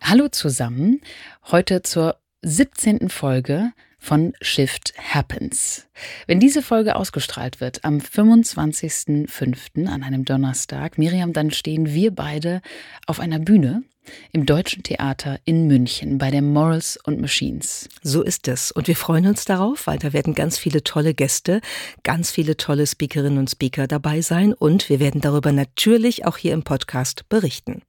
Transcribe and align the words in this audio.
Hallo 0.00 0.28
zusammen, 0.28 1.02
heute 1.50 1.82
zur 1.82 2.16
17. 2.40 3.10
Folge 3.10 3.72
von 4.02 4.34
Shift 4.40 4.94
Happens. 4.98 5.86
Wenn 6.26 6.40
diese 6.40 6.60
Folge 6.60 6.96
ausgestrahlt 6.96 7.60
wird 7.60 7.84
am 7.84 7.98
25.05. 7.98 9.86
an 9.86 10.02
einem 10.02 10.24
Donnerstag, 10.24 10.98
Miriam, 10.98 11.32
dann 11.32 11.52
stehen 11.52 11.94
wir 11.94 12.12
beide 12.12 12.62
auf 13.06 13.20
einer 13.20 13.38
Bühne 13.38 13.84
im 14.32 14.44
Deutschen 14.44 14.82
Theater 14.82 15.38
in 15.44 15.68
München 15.68 16.18
bei 16.18 16.32
der 16.32 16.42
Morals 16.42 16.98
und 17.04 17.20
Machines. 17.20 17.88
So 18.02 18.22
ist 18.22 18.48
es. 18.48 18.72
Und 18.72 18.88
wir 18.88 18.96
freuen 18.96 19.28
uns 19.28 19.44
darauf, 19.44 19.86
weil 19.86 20.00
da 20.00 20.12
werden 20.12 20.34
ganz 20.34 20.58
viele 20.58 20.82
tolle 20.82 21.14
Gäste, 21.14 21.60
ganz 22.02 22.32
viele 22.32 22.56
tolle 22.56 22.88
Speakerinnen 22.88 23.38
und 23.38 23.50
Speaker 23.50 23.86
dabei 23.86 24.20
sein. 24.20 24.52
Und 24.52 24.88
wir 24.88 24.98
werden 24.98 25.20
darüber 25.20 25.52
natürlich 25.52 26.26
auch 26.26 26.38
hier 26.38 26.54
im 26.54 26.64
Podcast 26.64 27.28
berichten. 27.28 27.82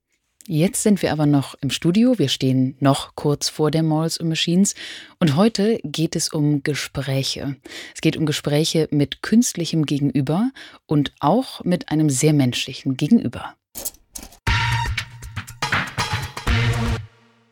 Jetzt 0.46 0.84
sind 0.84 1.02
wir 1.02 1.14
aber 1.14 1.26
noch 1.26 1.56
im 1.62 1.70
Studio. 1.70 2.20
Wir 2.20 2.28
stehen 2.28 2.76
noch 2.82 3.16
kurz 3.16 3.48
vor 3.48 3.72
der 3.72 3.82
Malls 3.82 4.18
und 4.18 4.28
Machines. 4.28 4.76
Und 5.20 5.38
heute 5.38 5.80
geht 5.86 6.18
es 6.18 6.28
um 6.28 6.64
Gespräche. 6.64 7.56
Es 7.96 8.02
geht 8.02 8.18
um 8.18 8.26
Gespräche 8.26 8.90
mit 8.92 9.22
künstlichem 9.22 9.86
Gegenüber 9.86 10.52
und 10.86 11.14
auch 11.22 11.64
mit 11.64 11.90
einem 11.90 12.10
sehr 12.10 12.34
menschlichen 12.34 12.98
Gegenüber. 12.98 13.56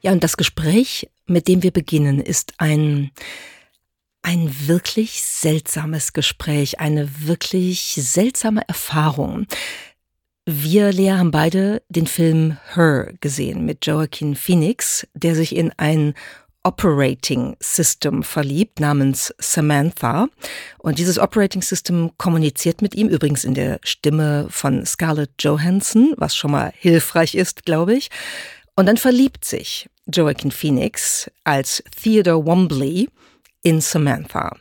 Ja, 0.01 0.11
und 0.11 0.21
das 0.21 0.35
Gespräch, 0.35 1.09
mit 1.27 1.47
dem 1.47 1.63
wir 1.63 1.71
beginnen, 1.71 2.19
ist 2.19 2.55
ein, 2.57 3.11
ein 4.21 4.67
wirklich 4.67 5.23
seltsames 5.23 6.11
Gespräch, 6.11 6.81
eine 6.81 7.26
wirklich 7.26 7.93
seltsame 7.95 8.67
Erfahrung. 8.67 9.48
Wir, 10.47 10.91
Lea, 10.91 11.11
haben 11.11 11.29
beide 11.29 11.84
den 11.89 12.07
Film 12.07 12.57
Her 12.73 13.13
gesehen 13.21 13.63
mit 13.63 13.85
Joaquin 13.85 14.35
Phoenix, 14.35 15.07
der 15.13 15.35
sich 15.35 15.55
in 15.55 15.71
ein 15.77 16.15
Operating 16.63 17.55
System 17.59 18.23
verliebt 18.23 18.79
namens 18.79 19.33
Samantha. 19.37 20.29
Und 20.79 20.98
dieses 20.98 21.20
Operating 21.20 21.61
System 21.61 22.11
kommuniziert 22.17 22.81
mit 22.81 22.95
ihm, 22.95 23.07
übrigens 23.07 23.43
in 23.43 23.53
der 23.53 23.79
Stimme 23.83 24.48
von 24.49 24.85
Scarlett 24.85 25.31
Johansson, 25.39 26.13
was 26.17 26.35
schon 26.35 26.51
mal 26.51 26.73
hilfreich 26.76 27.35
ist, 27.35 27.65
glaube 27.65 27.93
ich. 27.95 28.09
Und 28.76 28.87
dann 28.87 28.98
verliebt 28.98 29.45
sich 29.45 29.89
Joaquin 30.11 30.51
Phoenix 30.51 31.29
als 31.43 31.83
Theodore 32.01 32.45
Wombley 32.45 33.09
in 33.61 33.79
Samantha. 33.79 34.55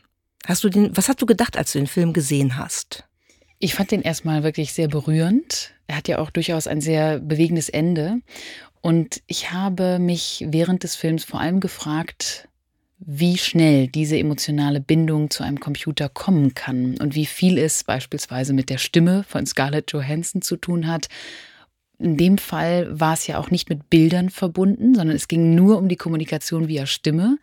Hast 0.47 0.65
du 0.65 0.69
den, 0.69 0.95
was 0.97 1.09
hast 1.09 1.23
du 1.23 1.27
gedacht, 1.27 1.57
als 1.57 1.73
du 1.73 1.79
den 1.79 1.87
Film 1.87 2.13
gesehen 2.13 2.57
hast? 2.57 3.05
Ich 3.63 3.75
fand 3.75 3.91
den 3.91 4.01
erstmal 4.01 4.43
wirklich 4.43 4.73
sehr 4.73 4.89
berührend. 4.89 5.75
Er 5.87 5.97
hat 5.97 6.09
ja 6.09 6.19
auch 6.19 6.31
durchaus 6.31 6.67
ein 6.67 6.81
sehr 6.81 7.19
bewegendes 7.21 7.69
Ende. 7.69 8.21
Und 8.81 9.23
ich 9.27 9.53
habe 9.53 9.99
mich 9.99 10.47
während 10.49 10.83
des 10.83 10.97
Films 10.97 11.25
vor 11.25 11.41
allem 11.41 11.61
gefragt, 11.61 12.49
wie 12.99 13.37
schnell 13.37 13.87
diese 13.87 14.19
emotionale 14.19 14.81
Bindung 14.81 15.29
zu 15.29 15.43
einem 15.43 15.61
Computer 15.61 16.09
kommen 16.09 16.55
kann 16.55 16.99
und 16.99 17.15
wie 17.15 17.27
viel 17.27 17.59
es 17.59 17.85
beispielsweise 17.85 18.55
mit 18.55 18.71
der 18.71 18.79
Stimme 18.79 19.25
von 19.25 19.45
Scarlett 19.45 19.93
Johansson 19.93 20.41
zu 20.41 20.57
tun 20.57 20.87
hat 20.87 21.09
in 22.01 22.17
dem 22.17 22.39
Fall 22.39 22.89
war 22.99 23.13
es 23.13 23.27
ja 23.27 23.39
auch 23.39 23.51
nicht 23.51 23.69
mit 23.69 23.91
Bildern 23.91 24.31
verbunden, 24.31 24.95
sondern 24.95 25.15
es 25.15 25.29
ging 25.29 25.55
nur 25.55 25.77
um 25.77 25.89
die 25.89 25.97
Kommunikation 25.97 26.67
via 26.67 26.87
Stimme. 26.87 27.39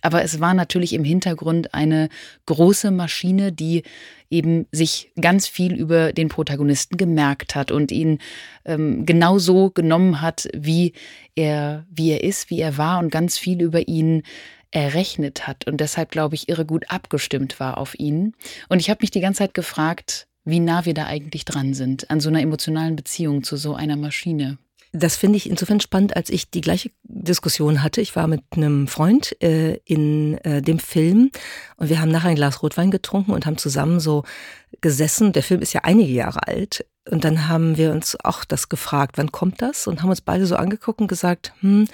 Aber 0.00 0.22
es 0.22 0.40
war 0.40 0.54
natürlich 0.54 0.94
im 0.94 1.04
Hintergrund 1.04 1.74
eine 1.74 2.08
große 2.46 2.90
Maschine, 2.90 3.52
die 3.52 3.82
eben 4.30 4.66
sich 4.72 5.12
ganz 5.20 5.46
viel 5.46 5.74
über 5.74 6.12
den 6.12 6.28
Protagonisten 6.28 6.96
gemerkt 6.96 7.54
hat 7.54 7.70
und 7.70 7.92
ihn 7.92 8.18
ähm, 8.64 9.04
genau 9.04 9.38
so 9.38 9.70
genommen 9.70 10.20
hat, 10.22 10.48
wie 10.54 10.92
er, 11.34 11.86
wie 11.90 12.10
er 12.10 12.24
ist, 12.24 12.50
wie 12.50 12.60
er 12.60 12.78
war 12.78 12.98
und 13.00 13.10
ganz 13.10 13.38
viel 13.38 13.60
über 13.60 13.88
ihn 13.88 14.22
errechnet 14.70 15.46
hat 15.46 15.66
und 15.66 15.80
deshalb, 15.80 16.10
glaube 16.10 16.34
ich, 16.34 16.48
irre 16.48 16.66
gut 16.66 16.90
abgestimmt 16.90 17.58
war 17.58 17.78
auf 17.78 17.98
ihn. 17.98 18.34
Und 18.68 18.80
ich 18.80 18.90
habe 18.90 18.98
mich 19.00 19.10
die 19.10 19.20
ganze 19.20 19.38
Zeit 19.38 19.54
gefragt, 19.54 20.28
wie 20.44 20.60
nah 20.60 20.84
wir 20.84 20.94
da 20.94 21.06
eigentlich 21.06 21.44
dran 21.44 21.74
sind, 21.74 22.10
an 22.10 22.20
so 22.20 22.28
einer 22.28 22.40
emotionalen 22.40 22.96
Beziehung 22.96 23.42
zu 23.42 23.56
so 23.56 23.74
einer 23.74 23.96
Maschine. 23.96 24.58
Das 24.92 25.16
finde 25.16 25.36
ich 25.36 25.48
insofern 25.48 25.80
spannend, 25.80 26.16
als 26.16 26.30
ich 26.30 26.50
die 26.50 26.62
gleiche 26.62 26.90
Diskussion 27.02 27.82
hatte. 27.82 28.00
Ich 28.00 28.16
war 28.16 28.26
mit 28.26 28.42
einem 28.52 28.88
Freund 28.88 29.36
äh, 29.42 29.74
in 29.84 30.38
äh, 30.38 30.62
dem 30.62 30.78
Film 30.78 31.30
und 31.76 31.90
wir 31.90 32.00
haben 32.00 32.10
nachher 32.10 32.30
ein 32.30 32.36
Glas 32.36 32.62
Rotwein 32.62 32.90
getrunken 32.90 33.32
und 33.32 33.44
haben 33.44 33.58
zusammen 33.58 34.00
so 34.00 34.24
gesessen. 34.80 35.32
Der 35.32 35.42
Film 35.42 35.60
ist 35.60 35.74
ja 35.74 35.82
einige 35.84 36.12
Jahre 36.12 36.46
alt. 36.46 36.86
Und 37.10 37.24
dann 37.24 37.48
haben 37.48 37.76
wir 37.76 37.92
uns 37.92 38.16
auch 38.24 38.44
das 38.44 38.68
gefragt, 38.68 39.18
wann 39.18 39.32
kommt 39.32 39.60
das? 39.60 39.86
Und 39.86 40.02
haben 40.02 40.10
uns 40.10 40.20
beide 40.20 40.46
so 40.46 40.56
angeguckt 40.56 41.00
und 41.00 41.08
gesagt, 41.08 41.52
hm, 41.60 41.86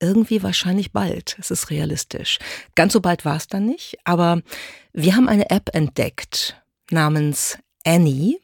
irgendwie 0.00 0.42
wahrscheinlich 0.42 0.92
bald. 0.92 1.36
Es 1.38 1.50
ist 1.50 1.70
realistisch. 1.70 2.38
Ganz 2.74 2.92
so 2.94 3.00
bald 3.00 3.24
war 3.24 3.36
es 3.36 3.46
dann 3.46 3.66
nicht, 3.66 3.98
aber 4.04 4.42
wir 4.92 5.16
haben 5.16 5.28
eine 5.28 5.50
App 5.50 5.74
entdeckt 5.74 6.56
namens 6.90 7.58
Annie, 7.84 8.38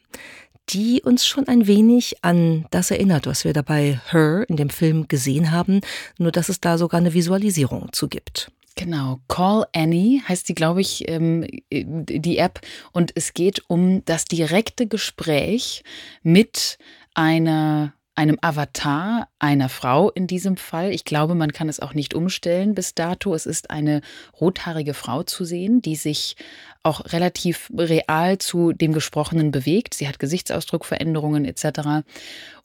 die 0.69 1.03
uns 1.03 1.27
schon 1.27 1.49
ein 1.49 1.67
wenig 1.67 2.17
an 2.23 2.67
das 2.71 2.91
erinnert, 2.91 3.27
was 3.27 3.45
wir 3.45 3.53
dabei 3.53 4.01
Her 4.11 4.45
in 4.49 4.57
dem 4.57 4.71
Film 4.71 5.09
gesehen 5.09 5.51
haben, 5.51 5.81
nur 6.19 6.33
dass 6.33 6.49
es 6.49 6.61
da 6.61 6.79
sogar 6.79 7.01
eine 7.01 7.15
Visualisierung 7.15 7.93
zu 7.93 8.09
gibt. 8.09 8.51
Genau, 8.75 9.21
Call 9.29 9.67
Annie 9.75 10.23
heißt 10.27 10.49
die, 10.49 10.55
glaube 10.55 10.81
ich, 10.81 11.09
ähm, 11.09 11.47
die 11.71 12.39
App. 12.39 12.61
Und 12.93 13.13
es 13.15 13.35
geht 13.35 13.63
um 13.69 14.05
das 14.07 14.25
direkte 14.25 14.87
Gespräch 14.87 15.83
mit 16.23 16.79
einer 17.15 17.93
einem 18.15 18.39
Avatar 18.43 19.29
einer 19.39 19.69
Frau 19.69 20.11
in 20.11 20.27
diesem 20.27 20.57
Fall. 20.57 20.93
Ich 20.93 21.05
glaube, 21.05 21.35
man 21.35 21.53
kann 21.53 21.69
es 21.69 21.81
auch 21.81 21.95
nicht 21.95 22.15
umstellen 22.15 22.75
bis 22.75 22.95
dato. 22.95 23.35
Es 23.35 23.47
ist 23.47 23.71
eine 23.71 24.03
rothaarige 24.39 24.95
Frau 24.95 25.23
zu 25.23 25.45
sehen, 25.45 25.81
die 25.81 25.97
sich 25.97 26.37
auch 26.83 27.13
relativ 27.13 27.71
real 27.77 28.39
zu 28.39 28.73
dem 28.73 28.93
Gesprochenen 28.93 29.51
bewegt. 29.51 29.95
Sie 29.95 30.09
hat 30.09 30.19
Gesichtsausdruckveränderungen 30.19 31.47
etc. 31.47 32.05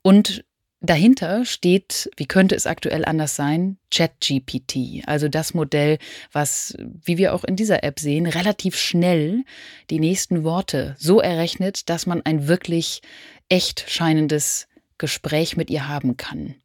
Und 0.02 0.44
dahinter 0.82 1.46
steht, 1.46 2.10
wie 2.18 2.28
könnte 2.28 2.56
es 2.56 2.68
aktuell 2.68 3.06
anders 3.06 3.36
sein, 3.36 3.78
ChatGPT, 3.90 5.08
also 5.08 5.30
das 5.30 5.54
Modell, 5.54 5.98
was, 6.32 6.76
wie 6.78 7.18
wir 7.18 7.34
auch 7.34 7.44
in 7.44 7.56
dieser 7.56 7.84
App 7.84 8.00
sehen, 8.00 8.26
relativ 8.26 8.78
schnell 8.78 9.44
die 9.90 10.00
nächsten 10.00 10.44
Worte 10.44 10.96
so 11.00 11.20
errechnet, 11.20 11.90
dass 11.90 12.06
man 12.06 12.22
ein 12.22 12.48
wirklich 12.48 13.02
echt 13.50 13.86
scheinendes 13.88 14.68
Gespräch 14.98 15.58
mit 15.58 15.70
ihr 15.70 15.88
haben 15.88 16.18
kann. 16.18 16.56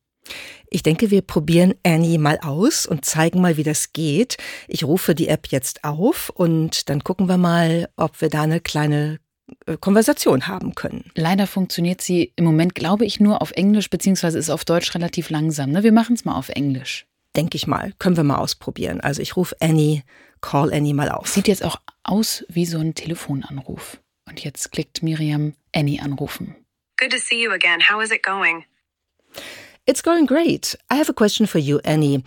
Ich 0.70 0.82
denke, 0.82 1.10
wir 1.10 1.22
probieren 1.22 1.74
Annie 1.82 2.18
mal 2.18 2.38
aus 2.42 2.86
und 2.86 3.04
zeigen 3.04 3.40
mal, 3.40 3.56
wie 3.56 3.62
das 3.62 3.92
geht. 3.92 4.36
Ich 4.68 4.84
rufe 4.84 5.14
die 5.14 5.28
App 5.28 5.48
jetzt 5.48 5.84
auf 5.84 6.30
und 6.30 6.88
dann 6.88 7.04
gucken 7.04 7.28
wir 7.28 7.36
mal, 7.36 7.88
ob 7.96 8.20
wir 8.20 8.28
da 8.28 8.42
eine 8.42 8.60
kleine 8.60 9.18
äh, 9.66 9.76
Konversation 9.76 10.46
haben 10.48 10.74
können. 10.74 11.10
Leider 11.14 11.46
funktioniert 11.46 12.00
sie 12.00 12.32
im 12.36 12.44
Moment, 12.44 12.74
glaube 12.74 13.04
ich, 13.04 13.20
nur 13.20 13.42
auf 13.42 13.50
Englisch, 13.52 13.90
beziehungsweise 13.90 14.38
ist 14.38 14.50
auf 14.50 14.64
Deutsch 14.64 14.94
relativ 14.94 15.30
langsam. 15.30 15.70
Ne? 15.70 15.82
Wir 15.82 15.92
machen 15.92 16.14
es 16.14 16.24
mal 16.24 16.36
auf 16.36 16.48
Englisch. 16.48 17.06
Denke 17.36 17.56
ich 17.56 17.66
mal. 17.66 17.92
Können 17.98 18.16
wir 18.16 18.24
mal 18.24 18.36
ausprobieren. 18.36 19.00
Also 19.00 19.22
ich 19.22 19.36
rufe 19.36 19.56
Annie, 19.60 20.02
call 20.40 20.72
Annie 20.72 20.94
mal 20.94 21.10
auf. 21.10 21.28
Sieht 21.28 21.48
jetzt 21.48 21.64
auch 21.64 21.76
aus 22.04 22.44
wie 22.48 22.66
so 22.66 22.78
ein 22.78 22.94
Telefonanruf. 22.94 24.00
Und 24.28 24.42
jetzt 24.44 24.70
klickt 24.72 25.02
Miriam 25.02 25.54
Annie 25.74 26.00
anrufen. 26.00 26.56
Good 27.02 27.10
to 27.10 27.18
see 27.18 27.42
you 27.42 27.52
again. 27.52 27.80
How 27.80 28.00
is 28.00 28.12
it 28.12 28.22
going? 28.22 28.64
It's 29.88 30.02
going 30.02 30.24
great. 30.24 30.76
I 30.88 30.94
have 30.94 31.08
a 31.08 31.12
question 31.12 31.46
for 31.46 31.58
you, 31.58 31.80
Annie. 31.84 32.22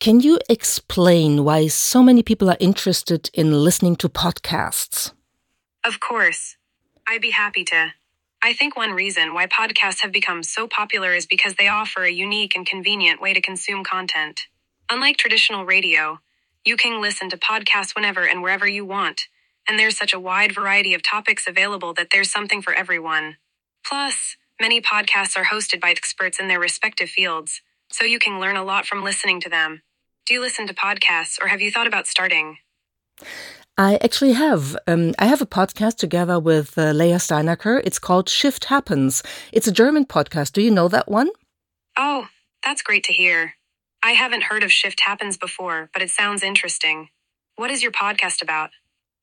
Can 0.00 0.20
you 0.20 0.38
explain 0.48 1.44
why 1.44 1.66
so 1.66 2.02
many 2.02 2.22
people 2.22 2.48
are 2.48 2.56
interested 2.58 3.28
in 3.34 3.52
listening 3.52 3.96
to 3.96 4.08
podcasts? 4.08 5.12
Of 5.84 6.00
course. 6.00 6.56
I'd 7.06 7.20
be 7.20 7.32
happy 7.32 7.64
to. 7.64 7.92
I 8.42 8.54
think 8.54 8.78
one 8.78 8.92
reason 8.92 9.34
why 9.34 9.46
podcasts 9.46 10.00
have 10.00 10.10
become 10.10 10.42
so 10.42 10.66
popular 10.66 11.12
is 11.12 11.26
because 11.26 11.56
they 11.56 11.68
offer 11.68 12.04
a 12.04 12.10
unique 12.10 12.56
and 12.56 12.64
convenient 12.64 13.20
way 13.20 13.34
to 13.34 13.42
consume 13.42 13.84
content. 13.84 14.46
Unlike 14.88 15.18
traditional 15.18 15.66
radio, 15.66 16.20
you 16.64 16.78
can 16.78 17.02
listen 17.02 17.28
to 17.28 17.36
podcasts 17.36 17.94
whenever 17.94 18.26
and 18.26 18.40
wherever 18.40 18.66
you 18.66 18.86
want, 18.86 19.28
and 19.68 19.78
there's 19.78 19.98
such 19.98 20.14
a 20.14 20.18
wide 20.18 20.54
variety 20.54 20.94
of 20.94 21.02
topics 21.02 21.46
available 21.46 21.92
that 21.92 22.08
there's 22.10 22.30
something 22.30 22.62
for 22.62 22.72
everyone. 22.72 23.36
Plus, 23.84 24.36
many 24.60 24.80
podcasts 24.80 25.36
are 25.36 25.44
hosted 25.44 25.80
by 25.80 25.90
experts 25.90 26.38
in 26.38 26.48
their 26.48 26.60
respective 26.60 27.08
fields, 27.08 27.62
so 27.90 28.04
you 28.04 28.18
can 28.18 28.40
learn 28.40 28.56
a 28.56 28.64
lot 28.64 28.86
from 28.86 29.02
listening 29.02 29.40
to 29.40 29.48
them. 29.48 29.82
Do 30.26 30.34
you 30.34 30.40
listen 30.40 30.66
to 30.66 30.74
podcasts 30.74 31.38
or 31.42 31.48
have 31.48 31.60
you 31.60 31.70
thought 31.70 31.86
about 31.86 32.06
starting? 32.06 32.58
I 33.78 33.96
actually 34.02 34.32
have. 34.32 34.76
Um, 34.86 35.14
I 35.18 35.26
have 35.26 35.40
a 35.40 35.46
podcast 35.46 35.96
together 35.96 36.38
with 36.38 36.76
uh, 36.76 36.90
Leah 36.90 37.16
Steinacker. 37.16 37.80
It's 37.84 37.98
called 37.98 38.28
Shift 38.28 38.64
Happens. 38.64 39.22
It's 39.52 39.68
a 39.68 39.72
German 39.72 40.04
podcast. 40.04 40.52
Do 40.52 40.62
you 40.62 40.70
know 40.70 40.88
that 40.88 41.08
one? 41.08 41.30
Oh, 41.96 42.26
that's 42.64 42.82
great 42.82 43.04
to 43.04 43.12
hear. 43.12 43.54
I 44.02 44.12
haven't 44.12 44.44
heard 44.44 44.62
of 44.64 44.72
Shift 44.72 45.00
Happens 45.00 45.36
before, 45.36 45.90
but 45.92 46.02
it 46.02 46.10
sounds 46.10 46.42
interesting. 46.42 47.08
What 47.56 47.70
is 47.70 47.82
your 47.82 47.92
podcast 47.92 48.42
about? 48.42 48.70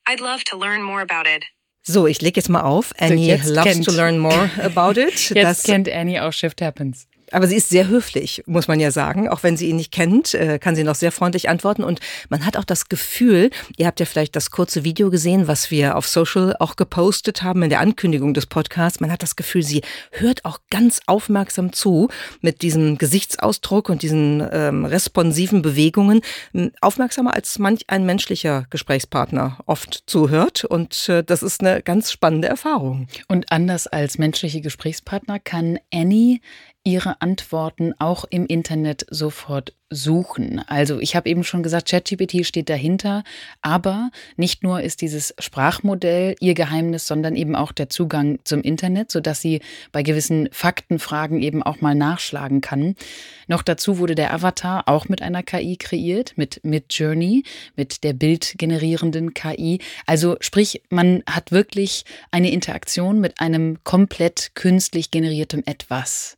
I'd 0.07 0.21
love 0.21 0.43
to 0.45 0.57
learn 0.57 0.81
more 0.81 1.01
about 1.01 1.27
it. 1.27 1.45
So, 1.87 2.07
ich 2.07 2.19
lege 2.21 2.39
jetzt 2.39 2.49
mal 2.49 2.61
auf. 2.61 2.93
Annie 2.97 3.37
so, 3.37 3.53
loves 3.53 3.63
kennt. 3.63 3.85
to 3.85 3.91
learn 3.91 4.17
more 4.17 4.49
about 4.63 4.99
it. 4.99 5.29
Jetzt 5.29 5.35
das, 5.35 5.63
kennt 5.63 5.87
Annie 5.87 6.19
auch 6.23 6.33
Shift 6.33 6.61
Happens. 6.61 7.07
Aber 7.35 7.47
sie 7.47 7.57
ist 7.57 7.67
sehr 7.67 7.89
höflich, 7.89 8.43
muss 8.45 8.69
man 8.69 8.79
ja 8.79 8.91
sagen. 8.91 9.27
Auch 9.27 9.43
wenn 9.43 9.57
sie 9.57 9.67
ihn 9.67 9.75
nicht 9.75 9.91
kennt, 9.91 10.33
äh, 10.33 10.57
kann 10.57 10.73
sie 10.73 10.85
noch 10.85 10.95
sehr 10.95 11.11
freundlich 11.11 11.49
antworten. 11.49 11.83
Und 11.83 11.99
man 12.29 12.45
hat 12.45 12.55
auch 12.55 12.63
das 12.63 12.87
Gefühl, 12.87 13.49
ihr 13.75 13.87
habt 13.87 13.99
ja 13.99 14.05
vielleicht 14.05 14.37
das 14.37 14.51
kurze 14.51 14.85
Video 14.85 15.09
gesehen, 15.09 15.45
was 15.45 15.69
wir 15.69 15.97
auf 15.97 16.07
Social 16.07 16.55
auch 16.61 16.77
gepostet 16.77 17.43
haben 17.43 17.61
in 17.61 17.69
der 17.69 17.81
Ankündigung 17.81 18.33
des 18.33 18.45
Podcasts. 18.45 19.01
Man 19.01 19.11
hat 19.11 19.21
das 19.21 19.35
Gefühl, 19.35 19.63
sie 19.63 19.81
hört 20.11 20.45
auch 20.45 20.59
ganz 20.69 21.01
aufmerksam 21.07 21.73
zu 21.73 22.07
mit 22.39 22.61
diesem 22.61 22.97
Gesichtsausdruck 22.97 23.89
und 23.89 24.01
diesen 24.01 24.41
ähm, 24.53 24.85
responsiven 24.85 25.61
Bewegungen. 25.61 26.21
Aufmerksamer 26.79 27.33
als 27.33 27.59
manch 27.59 27.81
ein 27.87 28.05
menschlicher 28.05 28.65
Gesprächspartner 28.69 29.57
oft 29.65 30.05
zuhört. 30.07 30.63
Und 30.63 31.09
äh, 31.09 31.21
das 31.21 31.43
ist 31.43 31.59
eine 31.59 31.81
ganz 31.81 32.13
spannende 32.13 32.47
Erfahrung. 32.47 33.07
Und 33.27 33.51
anders 33.51 33.87
als 33.87 34.17
menschliche 34.17 34.61
Gesprächspartner 34.61 35.39
kann 35.39 35.79
Annie 35.93 36.39
ihre 36.85 37.21
Antworten 37.21 37.93
auch 37.99 38.23
im 38.29 38.45
Internet 38.45 39.05
sofort 39.09 39.73
suchen. 39.91 40.59
Also 40.67 40.99
ich 40.99 41.15
habe 41.15 41.29
eben 41.29 41.43
schon 41.43 41.61
gesagt, 41.61 41.89
ChatGPT 41.89 42.45
steht 42.45 42.69
dahinter, 42.69 43.23
aber 43.61 44.09
nicht 44.35 44.63
nur 44.63 44.81
ist 44.81 45.01
dieses 45.01 45.35
Sprachmodell 45.37 46.35
ihr 46.39 46.55
Geheimnis, 46.55 47.05
sondern 47.05 47.35
eben 47.35 47.55
auch 47.55 47.71
der 47.71 47.89
Zugang 47.89 48.39
zum 48.43 48.61
Internet, 48.61 49.11
sodass 49.11 49.41
sie 49.41 49.61
bei 49.91 50.01
gewissen 50.01 50.49
Faktenfragen 50.51 51.41
eben 51.41 51.61
auch 51.61 51.81
mal 51.81 51.93
nachschlagen 51.93 52.61
kann. 52.61 52.95
Noch 53.47 53.61
dazu 53.61 53.99
wurde 53.99 54.15
der 54.15 54.33
Avatar 54.33 54.87
auch 54.87 55.07
mit 55.07 55.21
einer 55.21 55.43
KI 55.43 55.77
kreiert, 55.77 56.33
mit 56.35 56.61
Midjourney, 56.63 57.43
mit 57.75 58.03
der 58.03 58.13
bildgenerierenden 58.13 59.35
KI. 59.35 59.79
Also 60.07 60.35
sprich, 60.39 60.81
man 60.89 61.21
hat 61.29 61.51
wirklich 61.51 62.05
eine 62.31 62.51
Interaktion 62.51 63.19
mit 63.19 63.39
einem 63.39 63.77
komplett 63.83 64.51
künstlich 64.55 65.11
generiertem 65.11 65.61
Etwas. 65.65 66.35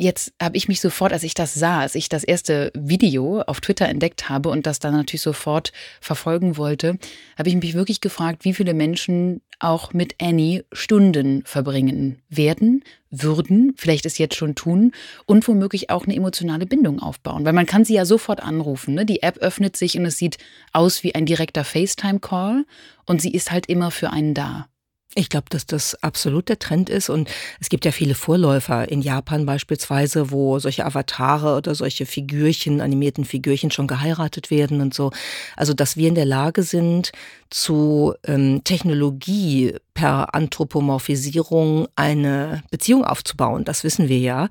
Jetzt 0.00 0.32
habe 0.40 0.56
ich 0.56 0.68
mich 0.68 0.80
sofort, 0.80 1.12
als 1.12 1.24
ich 1.24 1.34
das 1.34 1.54
sah, 1.54 1.80
als 1.80 1.96
ich 1.96 2.08
das 2.08 2.22
erste 2.22 2.70
Video 2.72 3.40
auf 3.40 3.60
Twitter 3.60 3.88
entdeckt 3.88 4.28
habe 4.28 4.48
und 4.48 4.64
das 4.64 4.78
dann 4.78 4.94
natürlich 4.94 5.22
sofort 5.22 5.72
verfolgen 6.00 6.56
wollte, 6.56 6.98
habe 7.36 7.48
ich 7.48 7.56
mich 7.56 7.74
wirklich 7.74 8.00
gefragt, 8.00 8.44
wie 8.44 8.54
viele 8.54 8.74
Menschen 8.74 9.40
auch 9.58 9.92
mit 9.92 10.14
Annie 10.22 10.64
Stunden 10.70 11.42
verbringen 11.44 12.22
werden, 12.28 12.84
würden, 13.10 13.74
vielleicht 13.76 14.06
es 14.06 14.18
jetzt 14.18 14.36
schon 14.36 14.54
tun 14.54 14.92
und 15.26 15.48
womöglich 15.48 15.90
auch 15.90 16.04
eine 16.04 16.14
emotionale 16.14 16.66
Bindung 16.66 17.00
aufbauen. 17.00 17.44
Weil 17.44 17.52
man 17.52 17.66
kann 17.66 17.84
sie 17.84 17.94
ja 17.94 18.04
sofort 18.04 18.40
anrufen. 18.40 18.94
Ne? 18.94 19.04
Die 19.04 19.24
App 19.24 19.38
öffnet 19.38 19.76
sich 19.76 19.98
und 19.98 20.06
es 20.06 20.16
sieht 20.16 20.38
aus 20.72 21.02
wie 21.02 21.16
ein 21.16 21.26
direkter 21.26 21.64
FaceTime-Call 21.64 22.66
und 23.04 23.20
sie 23.20 23.32
ist 23.32 23.50
halt 23.50 23.66
immer 23.66 23.90
für 23.90 24.10
einen 24.10 24.34
da. 24.34 24.68
Ich 25.14 25.30
glaube, 25.30 25.46
dass 25.48 25.64
das 25.64 26.00
absolut 26.02 26.50
der 26.50 26.58
Trend 26.58 26.90
ist 26.90 27.08
und 27.08 27.30
es 27.60 27.70
gibt 27.70 27.86
ja 27.86 27.92
viele 27.92 28.14
Vorläufer 28.14 28.88
in 28.90 29.00
Japan 29.00 29.46
beispielsweise, 29.46 30.30
wo 30.30 30.58
solche 30.58 30.84
Avatare 30.84 31.56
oder 31.56 31.74
solche 31.74 32.04
Figürchen, 32.04 32.82
animierten 32.82 33.24
Figürchen 33.24 33.70
schon 33.70 33.86
geheiratet 33.86 34.50
werden 34.50 34.82
und 34.82 34.92
so. 34.92 35.10
Also, 35.56 35.72
dass 35.72 35.96
wir 35.96 36.08
in 36.08 36.14
der 36.14 36.26
Lage 36.26 36.62
sind, 36.62 37.12
zu 37.48 38.14
ähm, 38.24 38.62
Technologie 38.64 39.74
per 39.98 40.32
Anthropomorphisierung 40.32 41.88
eine 41.96 42.62
Beziehung 42.70 43.04
aufzubauen. 43.04 43.64
Das 43.64 43.82
wissen 43.82 44.08
wir 44.08 44.20
ja. 44.20 44.46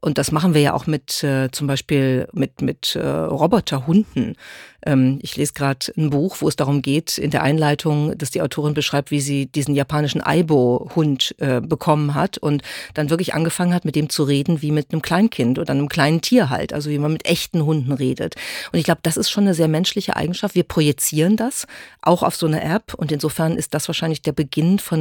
Und 0.00 0.18
das 0.18 0.30
machen 0.30 0.52
wir 0.52 0.60
ja 0.60 0.74
auch 0.74 0.86
mit 0.86 1.22
äh, 1.22 1.48
zum 1.50 1.66
Beispiel 1.66 2.28
mit, 2.32 2.60
mit 2.60 2.96
äh, 2.96 3.06
Roboterhunden. 3.06 4.36
Ähm, 4.84 5.20
ich 5.22 5.36
lese 5.36 5.52
gerade 5.52 5.92
ein 5.96 6.10
Buch, 6.10 6.38
wo 6.40 6.48
es 6.48 6.56
darum 6.56 6.82
geht, 6.82 7.18
in 7.18 7.30
der 7.30 7.44
Einleitung, 7.44 8.18
dass 8.18 8.32
die 8.32 8.42
Autorin 8.42 8.74
beschreibt, 8.74 9.12
wie 9.12 9.20
sie 9.20 9.46
diesen 9.46 9.76
japanischen 9.76 10.20
Aibo-Hund 10.20 11.36
äh, 11.38 11.60
bekommen 11.60 12.14
hat 12.14 12.38
und 12.38 12.62
dann 12.94 13.10
wirklich 13.10 13.34
angefangen 13.34 13.72
hat, 13.72 13.84
mit 13.84 13.94
dem 13.94 14.08
zu 14.08 14.24
reden, 14.24 14.60
wie 14.60 14.72
mit 14.72 14.92
einem 14.92 15.02
Kleinkind 15.02 15.60
oder 15.60 15.70
einem 15.70 15.88
kleinen 15.88 16.20
Tier 16.20 16.50
halt, 16.50 16.72
also 16.72 16.90
wie 16.90 16.98
man 16.98 17.12
mit 17.12 17.24
echten 17.24 17.64
Hunden 17.64 17.92
redet. 17.92 18.34
Und 18.72 18.80
ich 18.80 18.84
glaube, 18.84 19.00
das 19.04 19.16
ist 19.16 19.30
schon 19.30 19.44
eine 19.44 19.54
sehr 19.54 19.68
menschliche 19.68 20.16
Eigenschaft. 20.16 20.56
Wir 20.56 20.64
projizieren 20.64 21.36
das 21.36 21.68
auch 22.00 22.24
auf 22.24 22.34
so 22.34 22.46
eine 22.46 22.62
App 22.62 22.94
und 22.94 23.12
insofern 23.12 23.56
ist 23.56 23.74
das 23.74 23.88
wahrscheinlich 23.88 24.22
der 24.22 24.32
Beginn 24.32 24.80
von 24.80 24.91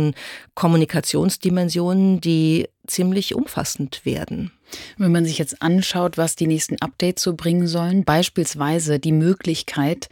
Kommunikationsdimensionen, 0.55 2.21
die 2.21 2.67
ziemlich 2.87 3.35
umfassend 3.35 4.05
werden. 4.05 4.51
Wenn 4.97 5.11
man 5.11 5.25
sich 5.25 5.37
jetzt 5.37 5.61
anschaut, 5.61 6.17
was 6.17 6.35
die 6.35 6.47
nächsten 6.47 6.81
Updates 6.81 7.23
so 7.23 7.35
bringen 7.35 7.67
sollen, 7.67 8.03
beispielsweise 8.03 8.99
die 8.99 9.11
Möglichkeit, 9.11 10.09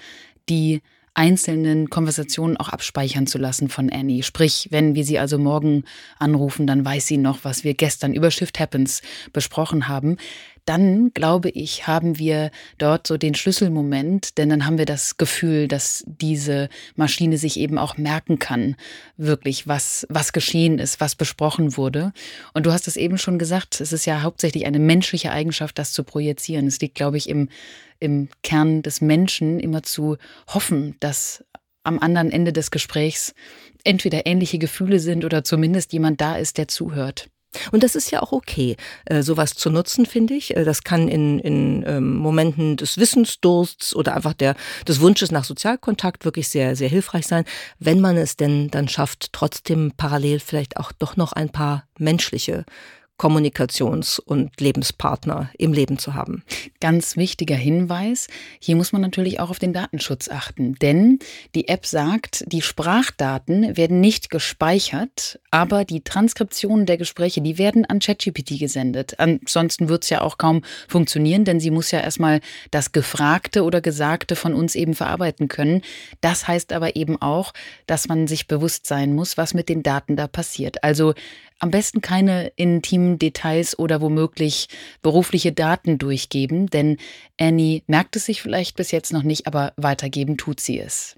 die 0.50 0.82
einzelnen 1.14 1.90
Konversationen 1.90 2.56
auch 2.58 2.70
abspeichern 2.70 3.28
zu 3.28 3.38
lassen 3.38 3.68
von 3.68 3.90
Annie. 3.92 4.24
Sprich, 4.24 4.70
wenn 4.72 4.96
wir 4.96 5.04
sie 5.04 5.20
also 5.20 5.38
morgen 5.38 5.84
anrufen, 6.18 6.66
dann 6.66 6.86
weiß 6.86 7.08
sie 7.08 7.18
noch, 7.18 7.40
was 7.44 7.64
wir 7.64 7.74
gestern 7.74 8.14
über 8.14 8.32
Shift 8.32 8.60
Happens 8.60 9.02
besprochen 9.34 9.88
haben 9.88 10.18
dann, 10.70 11.12
glaube 11.16 11.50
ich, 11.50 11.88
haben 11.88 12.20
wir 12.20 12.52
dort 12.78 13.08
so 13.08 13.18
den 13.18 13.34
Schlüsselmoment, 13.34 14.38
denn 14.38 14.50
dann 14.50 14.68
haben 14.68 14.78
wir 14.78 14.86
das 14.86 15.18
Gefühl, 15.18 15.68
dass 15.68 16.04
diese 16.06 16.70
Maschine 16.96 17.40
sich 17.40 17.60
eben 17.60 17.80
auch 17.80 17.98
merken 17.98 18.38
kann, 18.38 18.76
wirklich, 19.18 19.68
was, 19.68 20.06
was 20.10 20.32
geschehen 20.32 20.78
ist, 20.78 21.02
was 21.02 21.16
besprochen 21.16 21.76
wurde. 21.76 22.14
Und 22.54 22.68
du 22.68 22.72
hast 22.72 22.88
es 22.88 22.98
eben 22.98 23.18
schon 23.18 23.40
gesagt, 23.40 23.82
es 23.82 23.92
ist 23.92 24.06
ja 24.06 24.22
hauptsächlich 24.22 24.68
eine 24.68 24.78
menschliche 24.78 25.32
Eigenschaft, 25.32 25.80
das 25.80 25.92
zu 25.92 26.04
projizieren. 26.04 26.68
Es 26.68 26.80
liegt, 26.80 26.94
glaube 26.94 27.18
ich, 27.18 27.28
im, 27.30 27.50
im 28.00 28.30
Kern 28.44 28.84
des 28.84 29.02
Menschen 29.02 29.60
immer 29.60 29.82
zu 29.82 30.18
hoffen, 30.48 30.96
dass 31.00 31.44
am 31.82 31.98
anderen 31.98 32.32
Ende 32.32 32.54
des 32.54 32.70
Gesprächs 32.70 33.34
entweder 33.84 34.28
ähnliche 34.28 34.60
Gefühle 34.60 35.00
sind 35.00 35.26
oder 35.26 35.44
zumindest 35.44 35.94
jemand 35.94 36.22
da 36.22 36.36
ist, 36.36 36.60
der 36.60 36.68
zuhört. 36.68 37.28
Und 37.72 37.84
das 37.84 37.96
ist 37.96 38.12
ja 38.12 38.22
auch 38.22 38.32
okay, 38.32 38.76
äh, 39.06 39.24
sowas 39.24 39.56
zu 39.56 39.70
nutzen, 39.70 40.06
finde 40.06 40.36
ich. 40.36 40.56
Äh, 40.56 40.64
das 40.64 40.84
kann 40.84 41.08
in, 41.08 41.40
in 41.40 41.84
ähm, 41.88 42.16
Momenten 42.16 42.78
des 42.78 42.98
Wissensdursts 42.98 43.96
oder 43.96 44.16
einfach 44.16 44.34
der, 44.34 44.56
des 44.88 45.02
Wunsches 45.02 45.32
nach 45.32 45.44
Sozialkontakt 45.44 46.26
wirklich 46.26 46.48
sehr, 46.48 46.76
sehr 46.76 46.90
hilfreich 46.90 47.26
sein, 47.26 47.46
wenn 47.80 48.00
man 48.00 48.18
es 48.18 48.38
denn 48.38 48.70
dann 48.70 48.88
schafft, 48.88 49.34
trotzdem 49.34 49.94
parallel 49.98 50.40
vielleicht 50.40 50.78
auch 50.78 50.92
doch 50.92 51.18
noch 51.18 51.34
ein 51.34 51.50
paar 51.50 51.86
menschliche 51.98 52.66
Kommunikations- 53.20 54.20
und 54.20 54.60
Lebenspartner 54.60 55.52
im 55.58 55.74
Leben 55.74 56.00
zu 56.00 56.14
haben. 56.14 56.44
Ganz 56.80 57.18
wichtiger 57.18 57.56
Hinweis, 57.56 58.28
hier 58.60 58.76
muss 58.76 58.94
man 58.94 59.02
natürlich 59.02 59.40
auch 59.40 59.50
auf 59.50 59.60
den 59.60 59.74
Datenschutz 59.74 60.30
achten, 60.30 60.76
denn 60.76 61.20
die 61.54 61.68
App 61.68 61.86
sagt, 61.86 62.46
die 62.48 62.62
Sprachdaten 62.62 63.76
werden 63.76 64.00
nicht 64.00 64.30
gespeichert, 64.30 65.40
aber 65.52 65.84
die 65.84 66.02
Transkriptionen 66.02 66.86
der 66.86 66.98
Gespräche, 66.98 67.42
die 67.42 67.58
werden 67.58 67.86
an 67.86 68.00
ChatGPT 68.00 68.58
gesendet. 68.58 69.20
Ansonsten 69.20 69.90
wird 69.90 70.06
es 70.06 70.10
ja 70.10 70.22
auch 70.22 70.38
kaum 70.38 70.62
funktionieren, 70.88 71.44
denn 71.44 71.60
sie 71.60 71.72
muss 71.72 71.92
ja 71.92 72.00
erstmal 72.00 72.40
das 72.72 72.94
Gefragte 72.94 73.64
oder 73.64 73.82
Gesagte 73.82 74.36
von 74.38 74.54
uns 74.54 74.76
eben 74.76 74.94
verarbeiten 74.94 75.50
können. 75.50 75.82
Das 76.22 76.48
heißt 76.48 76.72
aber 76.72 76.96
eben 76.96 77.22
auch, 77.22 77.54
dass 77.86 78.08
man 78.08 78.28
sich 78.28 78.48
bewusst 78.48 78.88
sein 78.88 79.14
muss, 79.14 79.38
was 79.38 79.54
mit 79.54 79.68
den 79.68 79.84
Daten 79.84 80.16
da 80.16 80.28
passiert. 80.28 80.84
Also 80.84 81.14
am 81.60 81.72
besten 81.72 82.02
keine 82.02 82.48
intimen 82.56 83.20
Details 83.20 83.78
oder 83.78 84.02
womöglich 84.02 84.68
berufliche 85.02 85.52
Daten 85.52 85.98
durchgeben, 85.98 86.68
denn 86.68 86.98
Annie 87.40 87.84
merkt 87.88 88.16
es 88.16 88.26
sich 88.26 88.42
vielleicht 88.42 88.76
bis 88.76 88.92
jetzt 88.92 89.14
noch 89.14 89.24
nicht, 89.24 89.46
aber 89.46 89.74
weitergeben 89.78 90.38
tut 90.38 90.60
sie 90.60 90.80
es. 90.80 91.16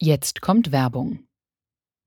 Jetzt 0.00 0.40
kommt 0.40 0.72
Werbung. 0.72 1.20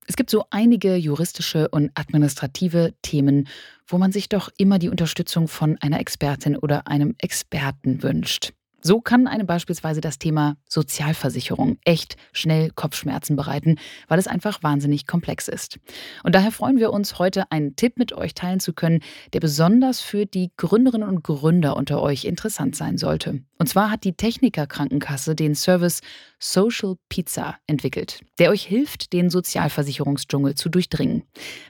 Es 0.05 0.17
gibt 0.17 0.29
so 0.29 0.45
einige 0.49 0.95
juristische 0.95 1.69
und 1.69 1.91
administrative 1.95 2.93
Themen, 3.01 3.47
wo 3.87 3.97
man 3.97 4.11
sich 4.11 4.27
doch 4.27 4.49
immer 4.57 4.79
die 4.79 4.89
Unterstützung 4.89 5.47
von 5.47 5.77
einer 5.79 5.99
Expertin 5.99 6.57
oder 6.57 6.87
einem 6.87 7.15
Experten 7.19 8.03
wünscht. 8.03 8.53
So 8.85 8.99
kann 8.99 9.27
einem 9.27 9.47
beispielsweise 9.47 10.01
das 10.01 10.19
Thema 10.19 10.57
Sozialversicherung 10.67 11.77
echt 11.85 12.17
schnell 12.33 12.69
Kopfschmerzen 12.69 13.37
bereiten, 13.37 13.77
weil 14.09 14.19
es 14.19 14.27
einfach 14.27 14.61
wahnsinnig 14.61 15.07
komplex 15.07 15.47
ist. 15.47 15.79
Und 16.23 16.35
daher 16.35 16.51
freuen 16.51 16.79
wir 16.79 16.91
uns, 16.91 17.17
heute 17.17 17.49
einen 17.49 17.77
Tipp 17.77 17.97
mit 17.97 18.11
euch 18.11 18.33
teilen 18.33 18.59
zu 18.59 18.73
können, 18.73 18.99
der 19.31 19.39
besonders 19.39 20.01
für 20.01 20.25
die 20.25 20.51
Gründerinnen 20.57 21.07
und 21.07 21.23
Gründer 21.23 21.77
unter 21.77 22.01
euch 22.01 22.25
interessant 22.25 22.75
sein 22.75 22.97
sollte. 22.97 23.39
Und 23.57 23.67
zwar 23.67 23.89
hat 23.89 24.03
die 24.03 24.17
Techniker 24.17 24.67
Krankenkasse 24.67 25.33
den 25.33 25.55
Service 25.55 26.01
Social 26.37 26.95
Pizza 27.07 27.55
entwickelt, 27.67 28.19
der 28.37 28.49
euch 28.49 28.65
hilft, 28.65 29.13
den 29.13 29.29
Sozialversicherungsdschungel 29.29 30.55
zu 30.55 30.67
durchdringen. 30.67 31.23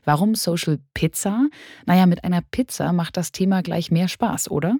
Warum 0.03 0.33
Social 0.33 0.79
Pizza? 0.95 1.47
Naja, 1.85 2.07
mit 2.07 2.23
einer 2.23 2.41
Pizza 2.41 2.91
macht 2.91 3.17
das 3.17 3.31
Thema 3.31 3.61
gleich 3.61 3.91
mehr 3.91 4.07
Spaß, 4.07 4.49
oder? 4.49 4.77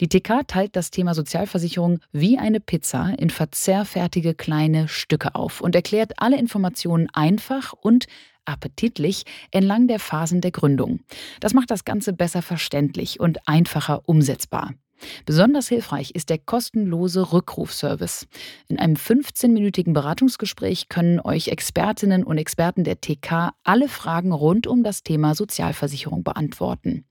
Die 0.00 0.08
TK 0.08 0.46
teilt 0.46 0.76
das 0.76 0.90
Thema 0.90 1.14
Sozialversicherung 1.14 2.00
wie 2.12 2.38
eine 2.38 2.60
Pizza 2.60 3.14
in 3.18 3.30
verzehrfertige 3.30 4.34
kleine 4.34 4.88
Stücke 4.88 5.34
auf 5.34 5.60
und 5.60 5.74
erklärt 5.74 6.12
alle 6.18 6.38
Informationen 6.38 7.08
einfach 7.12 7.72
und 7.72 8.06
appetitlich 8.44 9.24
entlang 9.50 9.88
der 9.88 9.98
Phasen 9.98 10.40
der 10.40 10.52
Gründung. 10.52 11.00
Das 11.40 11.54
macht 11.54 11.70
das 11.70 11.84
Ganze 11.84 12.12
besser 12.12 12.42
verständlich 12.42 13.20
und 13.20 13.48
einfacher 13.48 14.02
umsetzbar. 14.06 14.74
Besonders 15.24 15.68
hilfreich 15.68 16.12
ist 16.12 16.30
der 16.30 16.38
kostenlose 16.38 17.32
Rückrufservice. 17.32 18.26
In 18.68 18.78
einem 18.78 18.94
15-minütigen 18.94 19.92
Beratungsgespräch 19.92 20.88
können 20.88 21.20
euch 21.20 21.48
Expertinnen 21.48 22.24
und 22.24 22.38
Experten 22.38 22.84
der 22.84 23.00
TK 23.00 23.50
alle 23.64 23.88
Fragen 23.88 24.32
rund 24.32 24.66
um 24.66 24.82
das 24.82 25.02
Thema 25.02 25.34
Sozialversicherung 25.34 26.24
beantworten. 26.24 27.04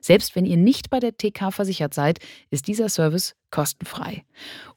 Selbst 0.00 0.36
wenn 0.36 0.46
ihr 0.46 0.56
nicht 0.56 0.88
bei 0.90 1.00
der 1.00 1.16
TK 1.16 1.52
versichert 1.52 1.94
seid, 1.94 2.18
ist 2.50 2.68
dieser 2.68 2.88
Service 2.88 3.34
kostenfrei. 3.50 4.24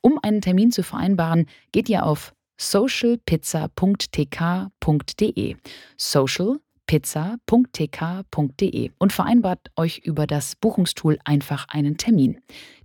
Um 0.02 0.20
einen 0.22 0.42
Termin 0.42 0.72
zu 0.72 0.84
vereinbaren, 0.84 1.48
geht 1.72 1.90
ihr 1.90 2.06
auf 2.06 2.34
socialpizza.tk.de. 2.58 5.56
Social 5.98 6.60
pizza.tk.de 6.88 8.92
und 8.98 9.14
vereinbart 9.14 9.72
euch 9.76 10.00
über 10.00 10.26
das 10.28 10.56
Buchungstool 10.56 11.20
einfach 11.26 11.68
einen 11.70 11.98
Termin. 11.98 12.40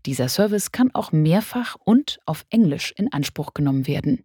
Dieser 0.07 0.29
Service 0.29 0.73
kann 0.73 0.91
auch 0.95 1.13
mehrfach 1.13 1.77
und 1.85 2.19
auf 2.27 2.45
Englisch 2.51 2.93
in 2.97 3.13
Anspruch 3.13 3.55
genommen 3.55 3.87
werden. 3.87 4.25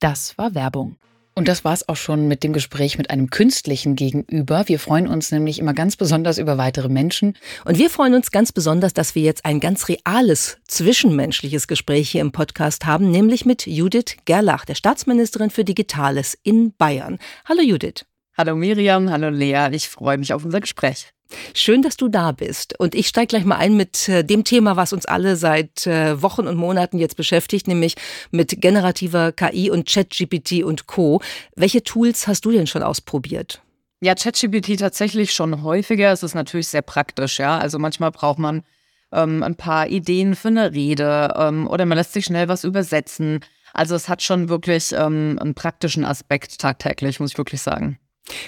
Das 0.00 0.38
war 0.38 0.54
Werbung. 0.54 0.96
Und 1.36 1.48
das 1.48 1.64
war 1.64 1.72
es 1.72 1.88
auch 1.88 1.96
schon 1.96 2.28
mit 2.28 2.44
dem 2.44 2.52
Gespräch 2.52 2.96
mit 2.96 3.10
einem 3.10 3.28
künstlichen 3.28 3.96
Gegenüber. 3.96 4.68
Wir 4.68 4.78
freuen 4.78 5.08
uns 5.08 5.32
nämlich 5.32 5.58
immer 5.58 5.74
ganz 5.74 5.96
besonders 5.96 6.38
über 6.38 6.58
weitere 6.58 6.88
Menschen. 6.88 7.36
Und 7.64 7.76
wir 7.76 7.90
freuen 7.90 8.14
uns 8.14 8.30
ganz 8.30 8.52
besonders, 8.52 8.94
dass 8.94 9.16
wir 9.16 9.22
jetzt 9.22 9.44
ein 9.44 9.58
ganz 9.58 9.88
reales 9.88 10.58
zwischenmenschliches 10.68 11.66
Gespräch 11.66 12.10
hier 12.10 12.20
im 12.20 12.30
Podcast 12.30 12.86
haben, 12.86 13.10
nämlich 13.10 13.44
mit 13.44 13.66
Judith 13.66 14.16
Gerlach, 14.26 14.64
der 14.64 14.76
Staatsministerin 14.76 15.50
für 15.50 15.64
Digitales 15.64 16.38
in 16.44 16.72
Bayern. 16.76 17.18
Hallo 17.48 17.62
Judith. 17.62 18.04
Hallo 18.36 18.56
Miriam, 18.56 19.10
hallo 19.10 19.28
Lea, 19.28 19.68
ich 19.70 19.88
freue 19.88 20.18
mich 20.18 20.32
auf 20.32 20.44
unser 20.44 20.58
Gespräch. 20.58 21.12
Schön, 21.54 21.82
dass 21.82 21.96
du 21.96 22.08
da 22.08 22.32
bist. 22.32 22.78
Und 22.80 22.96
ich 22.96 23.06
steige 23.06 23.28
gleich 23.28 23.44
mal 23.44 23.58
ein 23.58 23.76
mit 23.76 24.08
äh, 24.08 24.24
dem 24.24 24.42
Thema, 24.42 24.74
was 24.74 24.92
uns 24.92 25.06
alle 25.06 25.36
seit 25.36 25.86
äh, 25.86 26.20
Wochen 26.20 26.48
und 26.48 26.56
Monaten 26.56 26.98
jetzt 26.98 27.16
beschäftigt, 27.16 27.68
nämlich 27.68 27.94
mit 28.32 28.60
generativer 28.60 29.30
KI 29.30 29.70
und 29.70 29.88
ChatGPT 29.88 30.64
und 30.64 30.88
Co. 30.88 31.20
Welche 31.54 31.84
Tools 31.84 32.26
hast 32.26 32.44
du 32.44 32.50
denn 32.50 32.66
schon 32.66 32.82
ausprobiert? 32.82 33.62
Ja, 34.00 34.16
ChatGPT 34.16 34.80
tatsächlich 34.80 35.32
schon 35.32 35.62
häufiger. 35.62 36.10
Es 36.10 36.24
ist 36.24 36.34
natürlich 36.34 36.66
sehr 36.66 36.82
praktisch, 36.82 37.38
ja. 37.38 37.56
Also 37.56 37.78
manchmal 37.78 38.10
braucht 38.10 38.40
man 38.40 38.64
ähm, 39.12 39.44
ein 39.44 39.54
paar 39.54 39.86
Ideen 39.86 40.34
für 40.34 40.48
eine 40.48 40.72
Rede 40.72 41.32
ähm, 41.36 41.68
oder 41.68 41.86
man 41.86 41.98
lässt 41.98 42.12
sich 42.12 42.24
schnell 42.24 42.48
was 42.48 42.64
übersetzen. 42.64 43.44
Also 43.72 43.94
es 43.94 44.08
hat 44.08 44.22
schon 44.22 44.48
wirklich 44.48 44.92
ähm, 44.92 45.38
einen 45.40 45.54
praktischen 45.54 46.04
Aspekt 46.04 46.58
tagtäglich, 46.58 47.20
muss 47.20 47.30
ich 47.30 47.38
wirklich 47.38 47.62
sagen. 47.62 47.98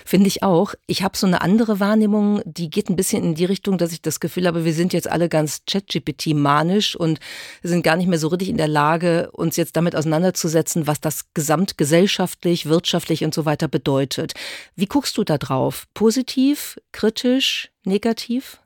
Finde 0.06 0.28
ich 0.28 0.42
auch. 0.42 0.74
Ich 0.86 1.02
habe 1.02 1.18
so 1.18 1.26
eine 1.26 1.42
andere 1.42 1.80
Wahrnehmung, 1.80 2.40
die 2.46 2.70
geht 2.70 2.88
ein 2.88 2.96
bisschen 2.96 3.22
in 3.22 3.34
die 3.34 3.44
Richtung, 3.44 3.76
dass 3.76 3.92
ich 3.92 4.00
das 4.00 4.20
Gefühl 4.20 4.46
habe, 4.46 4.64
wir 4.64 4.72
sind 4.72 4.94
jetzt 4.94 5.08
alle 5.08 5.28
ganz 5.28 5.62
ChatGPT-manisch 5.66 6.96
und 6.96 7.20
sind 7.62 7.82
gar 7.82 7.96
nicht 7.96 8.06
mehr 8.06 8.18
so 8.18 8.28
richtig 8.28 8.48
in 8.48 8.56
der 8.56 8.68
Lage, 8.68 9.30
uns 9.32 9.56
jetzt 9.56 9.76
damit 9.76 9.94
auseinanderzusetzen, 9.94 10.86
was 10.86 11.00
das 11.00 11.26
gesamtgesellschaftlich, 11.34 12.66
wirtschaftlich 12.66 13.22
und 13.24 13.34
so 13.34 13.44
weiter 13.44 13.68
bedeutet. 13.68 14.32
Wie 14.76 14.86
guckst 14.86 15.18
du 15.18 15.24
da 15.24 15.36
drauf? 15.36 15.84
Positiv, 15.92 16.78
kritisch, 16.92 17.70
negativ? 17.84 18.60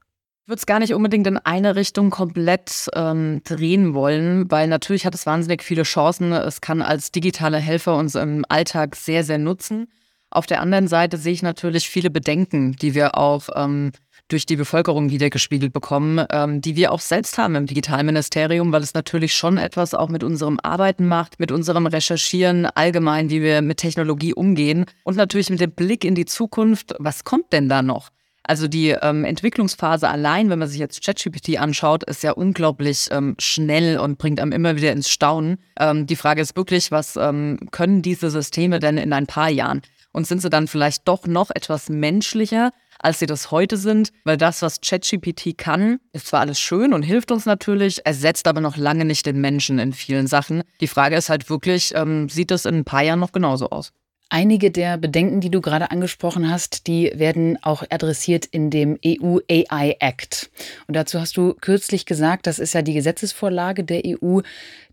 Ich 0.44 0.48
würde 0.48 0.60
es 0.60 0.66
gar 0.66 0.78
nicht 0.78 0.94
unbedingt 0.94 1.26
in 1.26 1.38
eine 1.38 1.74
Richtung 1.74 2.10
komplett 2.10 2.88
ähm, 2.94 3.40
drehen 3.44 3.94
wollen, 3.94 4.48
weil 4.50 4.68
natürlich 4.68 5.06
hat 5.06 5.14
es 5.14 5.26
wahnsinnig 5.26 5.62
viele 5.62 5.82
Chancen. 5.82 6.32
Es 6.32 6.60
kann 6.60 6.82
als 6.82 7.10
digitale 7.10 7.58
Helfer 7.58 7.96
uns 7.96 8.14
im 8.14 8.44
Alltag 8.48 8.94
sehr, 8.96 9.24
sehr 9.24 9.38
nutzen. 9.38 9.88
Auf 10.30 10.46
der 10.46 10.60
anderen 10.60 10.86
Seite 10.86 11.16
sehe 11.16 11.32
ich 11.32 11.42
natürlich 11.42 11.88
viele 11.88 12.10
Bedenken, 12.10 12.76
die 12.76 12.94
wir 12.94 13.18
auch 13.18 13.48
ähm, 13.56 13.90
durch 14.28 14.46
die 14.46 14.56
Bevölkerung 14.56 15.10
wiedergespiegelt 15.10 15.72
bekommen, 15.72 16.24
ähm, 16.30 16.60
die 16.60 16.76
wir 16.76 16.92
auch 16.92 17.00
selbst 17.00 17.36
haben 17.36 17.56
im 17.56 17.66
Digitalministerium, 17.66 18.70
weil 18.70 18.82
es 18.82 18.94
natürlich 18.94 19.34
schon 19.34 19.58
etwas 19.58 19.92
auch 19.92 20.08
mit 20.08 20.22
unserem 20.22 20.60
Arbeiten 20.62 21.08
macht, 21.08 21.40
mit 21.40 21.50
unserem 21.50 21.86
Recherchieren 21.86 22.66
allgemein, 22.66 23.28
wie 23.30 23.42
wir 23.42 23.60
mit 23.60 23.78
Technologie 23.78 24.32
umgehen 24.32 24.86
und 25.02 25.16
natürlich 25.16 25.50
mit 25.50 25.60
dem 25.60 25.72
Blick 25.72 26.04
in 26.04 26.14
die 26.14 26.26
Zukunft, 26.26 26.94
was 26.98 27.24
kommt 27.24 27.52
denn 27.52 27.68
da 27.68 27.82
noch? 27.82 28.10
Also 28.44 28.68
die 28.68 28.90
ähm, 28.90 29.24
Entwicklungsphase 29.24 30.08
allein, 30.08 30.48
wenn 30.48 30.58
man 30.58 30.68
sich 30.68 30.80
jetzt 30.80 31.04
ChatGPT 31.04 31.58
anschaut, 31.58 32.04
ist 32.04 32.22
ja 32.22 32.32
unglaublich 32.32 33.08
ähm, 33.10 33.36
schnell 33.38 33.98
und 33.98 34.18
bringt 34.18 34.40
einem 34.40 34.52
immer 34.52 34.76
wieder 34.76 34.92
ins 34.92 35.10
Staunen. 35.10 35.58
Ähm, 35.78 36.06
die 36.06 36.16
Frage 36.16 36.40
ist 36.40 36.56
wirklich, 36.56 36.90
was 36.90 37.16
ähm, 37.16 37.58
können 37.70 38.02
diese 38.02 38.30
Systeme 38.30 38.78
denn 38.78 38.96
in 38.96 39.12
ein 39.12 39.26
paar 39.26 39.50
Jahren? 39.50 39.82
Und 40.12 40.26
sind 40.26 40.42
sie 40.42 40.50
dann 40.50 40.68
vielleicht 40.68 41.06
doch 41.08 41.26
noch 41.26 41.50
etwas 41.50 41.88
menschlicher, 41.88 42.70
als 42.98 43.18
sie 43.18 43.26
das 43.26 43.50
heute 43.50 43.76
sind, 43.76 44.12
weil 44.24 44.36
das, 44.36 44.62
was 44.62 44.80
ChatGPT 44.80 45.56
kann, 45.56 46.00
ist 46.12 46.26
zwar 46.26 46.40
alles 46.40 46.60
schön 46.60 46.92
und 46.92 47.02
hilft 47.02 47.30
uns 47.30 47.46
natürlich, 47.46 48.04
ersetzt 48.04 48.46
aber 48.46 48.60
noch 48.60 48.76
lange 48.76 49.04
nicht 49.04 49.26
den 49.26 49.40
Menschen 49.40 49.78
in 49.78 49.92
vielen 49.92 50.26
Sachen. 50.26 50.62
Die 50.80 50.86
Frage 50.86 51.16
ist 51.16 51.30
halt 51.30 51.48
wirklich, 51.48 51.94
ähm, 51.94 52.28
sieht 52.28 52.50
das 52.50 52.66
in 52.66 52.76
ein 52.76 52.84
paar 52.84 53.02
Jahren 53.02 53.20
noch 53.20 53.32
genauso 53.32 53.70
aus? 53.70 53.92
Einige 54.32 54.70
der 54.70 54.96
Bedenken, 54.96 55.40
die 55.40 55.50
du 55.50 55.60
gerade 55.60 55.90
angesprochen 55.90 56.48
hast, 56.48 56.86
die 56.86 57.10
werden 57.16 57.58
auch 57.62 57.82
adressiert 57.90 58.46
in 58.46 58.70
dem 58.70 58.96
EU 59.04 59.38
AI 59.50 59.96
Act. 59.98 60.52
Und 60.86 60.94
dazu 60.94 61.18
hast 61.18 61.36
du 61.36 61.54
kürzlich 61.54 62.06
gesagt, 62.06 62.46
das 62.46 62.60
ist 62.60 62.72
ja 62.72 62.82
die 62.82 62.94
Gesetzesvorlage 62.94 63.82
der 63.82 64.02
EU, 64.06 64.38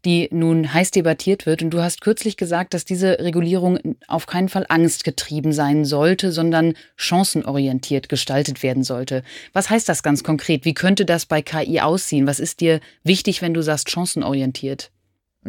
die 0.06 0.28
nun 0.32 0.74
heiß 0.74 0.90
debattiert 0.90 1.46
wird. 1.46 1.62
Und 1.62 1.70
du 1.70 1.84
hast 1.84 2.02
kürzlich 2.02 2.36
gesagt, 2.36 2.74
dass 2.74 2.84
diese 2.84 3.20
Regulierung 3.20 3.78
auf 4.08 4.26
keinen 4.26 4.50
Fall 4.50 4.66
angstgetrieben 4.70 5.54
sein 5.54 5.86
sollte, 5.86 6.32
sondern 6.32 6.74
chancenorientiert 6.96 8.10
gestaltet 8.10 8.64
werden 8.64 8.84
sollte. 8.84 9.22
Was 9.54 9.70
heißt 9.70 9.88
das 9.88 10.02
ganz 10.02 10.24
konkret? 10.24 10.66
Wie 10.66 10.74
könnte 10.74 11.06
das 11.06 11.28
bei 11.28 11.44
KI 11.44 11.80
aussehen? 11.82 12.26
Was 12.26 12.40
ist 12.40 12.60
dir 12.60 12.80
wichtig, 13.04 13.44
wenn 13.44 13.54
du 13.54 13.62
sagst 13.62 13.92
chancenorientiert? 13.92 14.90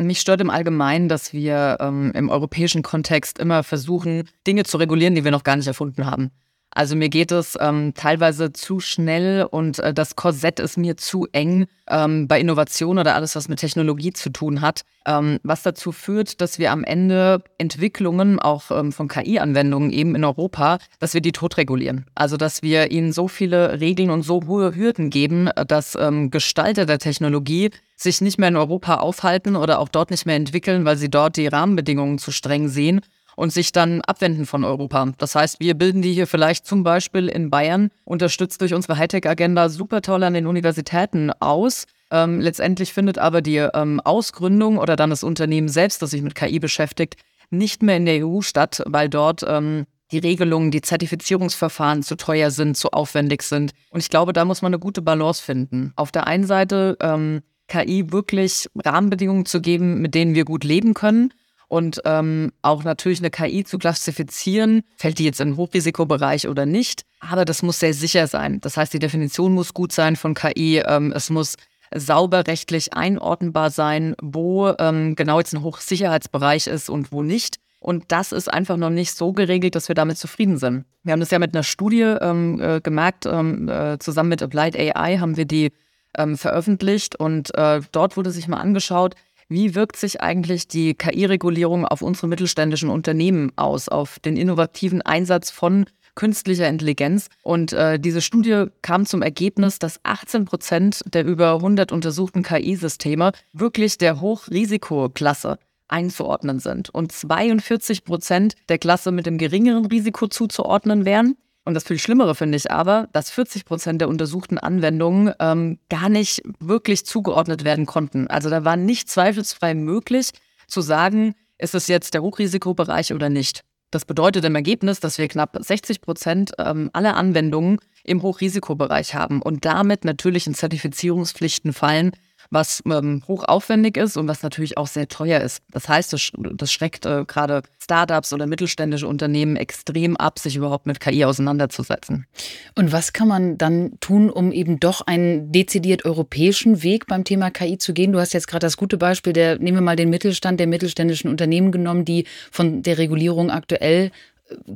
Mich 0.05 0.21
stört 0.21 0.41
im 0.41 0.51
Allgemeinen, 0.51 1.09
dass 1.09 1.33
wir 1.33 1.79
ähm, 1.81 2.13
im 2.15 2.29
europäischen 2.29 2.83
Kontext 2.83 3.39
immer 3.39 3.65
versuchen, 3.65 4.29
Dinge 4.47 4.65
zu 4.65 4.77
regulieren, 4.77 5.15
die 5.15 5.25
wir 5.25 5.33
noch 5.33 5.43
gar 5.43 5.57
nicht 5.57 5.67
erfunden 5.67 6.07
haben. 6.07 6.31
Also 6.79 6.95
mir 6.95 7.09
geht 7.09 7.33
es 7.33 7.59
ähm, 7.61 7.93
teilweise 7.95 8.53
zu 8.53 8.79
schnell 8.79 9.43
und 9.51 9.81
äh, 9.81 9.93
das 9.93 10.15
Korsett 10.15 10.61
ist 10.61 10.79
mir 10.79 10.97
zu 10.97 11.27
eng 11.33 11.67
ähm, 11.89 12.29
bei 12.29 12.39
Innovation 12.39 13.01
oder 13.01 13.17
alles, 13.17 13.35
was 13.35 13.49
mit 13.49 13.59
Technologie 13.59 14.13
zu 14.13 14.31
tun 14.31 14.61
hat, 14.61 14.83
ähm, 15.05 15.41
was 15.43 15.65
dazu 15.65 15.91
führt, 15.91 16.41
dass 16.41 16.61
wir 16.61 16.71
am 16.71 16.85
Ende 16.85 17.43
Entwicklungen 17.59 18.39
auch 18.39 18.71
ähm, 18.71 18.93
von 18.93 19.09
KI-Anwendungen 19.09 19.91
eben 19.91 20.15
in 20.15 20.23
Europa, 20.23 20.79
dass 21.01 21.15
wir 21.15 21.21
die 21.21 21.33
totregulieren. 21.33 22.07
Also 22.15 22.37
dass 22.37 22.63
wir 22.63 22.93
ihnen 22.93 23.13
so 23.13 23.27
viele 23.27 23.81
Regeln 23.81 24.11
und 24.11 24.23
so 24.23 24.43
hohe 24.47 24.77
Hürden 24.77 25.11
geben, 25.11 25.51
dass 25.67 25.97
ähm, 25.97 26.31
Gestalter 26.31 26.87
der 26.87 27.01
Technologie 27.01 27.71
sich 27.97 28.21
nicht 28.21 28.39
mehr 28.39 28.51
in 28.51 28.57
Europa 28.57 28.99
aufhalten 28.99 29.57
oder 29.57 29.81
auch 29.81 29.89
dort 29.89 30.13
nicht 30.13 30.27
mehr 30.27 30.37
entwickeln, 30.37 30.85
weil 30.85 30.97
sie 30.97 31.11
dort 31.11 31.39
die 31.39 31.49
Rahmenbedingungen 31.49 32.19
zu 32.19 32.31
streng 32.31 32.69
sehen 32.69 33.01
und 33.39 33.53
sich 33.53 33.71
dann 33.71 34.01
abwenden 34.01 34.47
von 34.47 34.65
Europa. 34.65 35.13
Das 35.17 35.37
heißt, 35.37 35.61
wir 35.61 35.75
bilden 35.75 36.03
die 36.03 36.13
hier 36.13 36.27
vielleicht 36.27 36.67
zum 36.67 36.83
Beispiel 36.83 37.29
in 37.29 37.51
Bayern, 37.51 37.91
unterstützt 38.05 38.61
durch 38.61 38.75
unsere 38.75 38.99
Hightech-Agenda, 38.99 39.69
super 39.69 40.03
toll 40.03 40.25
an 40.25 40.35
den 40.35 40.49
Universitäten 40.49 41.31
aus. 41.39 41.87
Ähm, 42.11 42.41
letztendlich 42.41 42.93
findet 42.93 43.17
aber 43.19 43.41
die 43.41 43.59
ähm, 43.59 44.01
Ausgründung 44.01 44.77
oder 44.77 44.97
dann 44.97 45.11
das 45.11 45.23
Unternehmen 45.23 45.69
selbst, 45.69 46.03
das 46.03 46.11
sich 46.11 46.23
mit 46.23 46.35
KI 46.35 46.59
beschäftigt, 46.59 47.15
nicht 47.49 47.81
mehr 47.81 47.99
in 47.99 48.07
der 48.07 48.27
EU 48.27 48.41
statt, 48.41 48.83
weil 48.87 49.09
dort 49.09 49.45
ähm, 49.47 49.87
die 50.11 50.19
Regelungen, 50.19 50.73
die 50.73 50.81
Zertifizierungsverfahren 50.81 52.03
zu 52.03 52.17
teuer 52.17 52.51
sind, 52.51 52.77
zu 52.77 52.91
aufwendig 52.91 53.43
sind. 53.43 53.71
Und 53.91 54.01
ich 54.01 54.11
glaube, 54.11 54.33
da 54.33 54.45
muss 54.45 54.63
man 54.63 54.71
eine 54.71 54.81
gute 54.81 55.01
Balance 55.01 55.41
finden. 55.41 55.93
Auf 55.95 56.11
der 56.11 56.27
einen 56.27 56.45
Seite 56.45 56.97
ähm, 57.01 57.43
KI 57.69 58.11
wirklich 58.11 58.69
Rahmenbedingungen 58.85 59.47
zu 59.47 59.61
geben, 59.61 60.01
mit 60.01 60.17
denen 60.17 60.35
wir 60.35 60.45
gut 60.45 60.65
leben 60.65 60.95
können 60.95 61.33
und 61.69 62.01
ähm, 62.05 62.53
auch 62.63 62.83
natürlich 62.83 63.21
eine 63.21 63.31
KI 63.31 63.63
zu 63.63 63.79
klassifizieren, 63.79 64.83
fällt 64.97 65.19
die 65.19 65.25
jetzt 65.25 65.41
in 65.41 65.51
den 65.51 65.57
Hochrisikobereich 65.57 66.49
oder 66.49 66.67
nicht. 66.67 67.03
Aber 67.21 67.45
das 67.45 67.63
muss 67.63 67.79
sehr 67.79 67.95
sicher 67.95 68.27
sein. 68.27 68.61
Das 68.63 68.77
heißt, 68.77 68.93
die 68.93 68.99
Definition 68.99 69.53
muss 69.53 69.75
gut 69.75 69.93
sein 69.93 70.17
von 70.17 70.35
KI. 70.35 70.83
Ähm, 70.87 71.13
es 71.15 71.31
muss 71.31 71.57
sauber 71.95 72.47
rechtlich 72.47 72.95
einordnbar 72.95 73.71
sein, 73.71 74.15
wo 74.21 74.69
ähm, 74.79 75.15
genau 75.15 75.39
jetzt 75.39 75.55
ein 75.55 75.63
Hochsicherheitsbereich 75.63 76.67
ist 76.67 76.89
und 76.89 77.13
wo 77.13 77.23
nicht. 77.23 77.57
Und 77.81 78.05
das 78.09 78.33
ist 78.33 78.53
einfach 78.53 78.77
noch 78.77 78.91
nicht 78.91 79.15
so 79.15 79.33
geregelt, 79.33 79.75
dass 79.75 79.89
wir 79.89 79.95
damit 79.95 80.19
zufrieden 80.19 80.57
sind. 80.57 80.85
Wir 81.05 81.13
haben 81.13 81.21
das 81.21 81.31
ja 81.31 81.39
mit 81.39 81.55
einer 81.55 81.63
Studie 81.63 82.03
ähm, 82.03 82.61
äh, 82.61 82.81
gemerkt, 82.81 83.27
ähm, 83.27 83.69
äh, 83.69 83.99
zusammen 83.99 84.31
mit 84.31 84.43
Applied 84.43 84.77
AI 84.77 85.19
haben 85.19 85.37
wir 85.37 85.45
die 85.45 85.71
ähm, 86.17 86.37
veröffentlicht 86.37 87.17
und 87.17 87.55
äh, 87.57 87.81
dort 87.93 88.17
wurde 88.17 88.31
sich 88.31 88.49
mal 88.49 88.57
angeschaut, 88.57 89.15
wie 89.49 89.75
wirkt 89.75 89.97
sich 89.97 90.21
eigentlich 90.21 90.69
die 90.69 90.95
KI-Regulierung 90.95 91.87
auf 91.87 92.03
unsere 92.03 92.29
mittelständischen 92.29 92.91
Unternehmen 92.91 93.53
aus, 93.57 93.89
auf 93.89 94.19
den 94.19 94.37
innovativen 94.37 95.03
Einsatz 95.03 95.51
von 95.51 95.87
künstlicher 96.15 96.69
Intelligenz. 96.69 97.29
Und 97.43 97.73
äh, 97.73 98.01
diese 98.01 98.21
Studie 98.21 98.67
kam 98.83 99.07
zum 99.07 99.23
Ergebnis, 99.23 99.79
dass 99.79 100.01
18 100.03 100.47
Prozent 100.47 101.03
der 101.15 101.25
über 101.25 101.55
100 101.55 101.93
untersuchten 101.93 102.43
KI-Systeme 102.43 103.33
wirklich 103.53 103.99
der 103.99 104.21
Hochrisikoklasse 104.21 105.59
einzuordnen 105.87 106.59
sind 106.59 106.91
und 106.91 107.13
42 107.13 108.05
Prozent 108.05 108.55
der 108.69 108.79
Klasse 108.79 109.13
mit 109.13 109.27
dem 109.27 109.39
geringeren 109.39 109.87
Risiko 109.87 110.27
zuzuordnen 110.27 111.05
wären. 111.05 111.37
Und 111.69 111.75
das 111.75 111.85
viel 111.85 111.99
Schlimmere 111.99 112.35
finde 112.35 112.57
ich 112.57 112.71
aber, 112.71 113.11
dass 113.13 113.29
40 113.31 113.67
Prozent 113.67 114.01
der 114.01 114.09
untersuchten 114.09 114.57
Anwendungen 114.57 115.35
ähm, 115.39 115.79
gar 115.91 116.09
nicht 116.09 116.41
wirklich 116.61 117.05
zugeordnet 117.05 117.63
werden 117.63 117.85
konnten. 117.85 118.27
Also 118.27 118.49
da 118.49 118.65
war 118.65 118.79
nicht 118.79 119.11
zweifelsfrei 119.11 119.75
möglich 119.75 120.31
zu 120.67 120.81
sagen, 120.81 121.35
ist 121.59 121.75
es 121.75 121.87
jetzt 121.87 122.15
der 122.15 122.23
Hochrisikobereich 122.23 123.13
oder 123.13 123.29
nicht. 123.29 123.65
Das 123.91 124.07
bedeutet 124.07 124.47
im 124.47 124.55
Ergebnis, 124.55 124.99
dass 125.01 125.19
wir 125.19 125.29
knapp 125.29 125.59
60 125.61 126.01
Prozent 126.01 126.53
ähm, 126.57 126.89
aller 126.95 127.19
Anwendungen 127.19 127.79
im 128.03 128.23
Hochrisikobereich 128.23 129.15
haben 129.15 129.43
und 129.43 129.67
damit 129.67 130.07
natürlich 130.07 130.47
in 130.47 130.55
Zertifizierungspflichten 130.55 131.75
fallen, 131.75 132.13
was 132.51 132.83
ähm, 132.87 133.23
hochaufwendig 133.29 133.97
ist 133.97 134.17
und 134.17 134.29
was 134.29 134.43
natürlich 134.43 134.79
auch 134.79 134.87
sehr 134.87 135.09
teuer 135.09 135.41
ist. 135.41 135.63
Das 135.71 135.89
heißt, 135.89 136.13
das, 136.13 136.31
das 136.37 136.73
schreckt 136.73 137.05
äh, 137.07 137.25
gerade 137.27 137.63
Startups 137.83 138.33
oder 138.33 138.47
mittelständische 138.47 139.07
Unternehmen 139.07 139.57
extrem 139.57 140.17
ab, 140.17 140.39
sich 140.39 140.57
überhaupt 140.57 140.87
mit 140.87 141.01
KI 141.01 141.25
auseinanderzusetzen. 141.25 142.27
Und 142.75 142.93
was 142.93 143.13
kann 143.13 143.29
man 143.29 143.59
dann 143.59 143.99
tun, 144.01 144.31
um 144.31 144.53
eben 144.53 144.81
doch 144.81 145.03
einen 145.07 145.53
dezidiert 145.53 146.05
europäischen 146.05 146.83
Weg 146.83 147.07
beim 147.07 147.25
Thema 147.25 147.51
KI 147.51 147.79
zu 147.79 147.93
gehen? 147.93 148.13
Du 148.13 148.21
hast 148.21 148.33
jetzt 148.33 148.49
gerade 148.49 148.67
das 148.67 148.77
gute 148.77 148.97
Beispiel 148.97 149.33
der, 149.33 149.59
nehmen 149.59 149.79
wir 149.79 149.83
mal 149.83 149.97
den 149.97 150.11
Mittelstand 150.11 150.61
der 150.61 150.67
mittelständischen 150.67 151.31
Unternehmen 151.31 151.73
genommen, 151.73 152.05
die 152.05 152.27
von 152.51 152.83
der 152.83 152.99
Regulierung 152.99 153.51
aktuell 153.51 154.11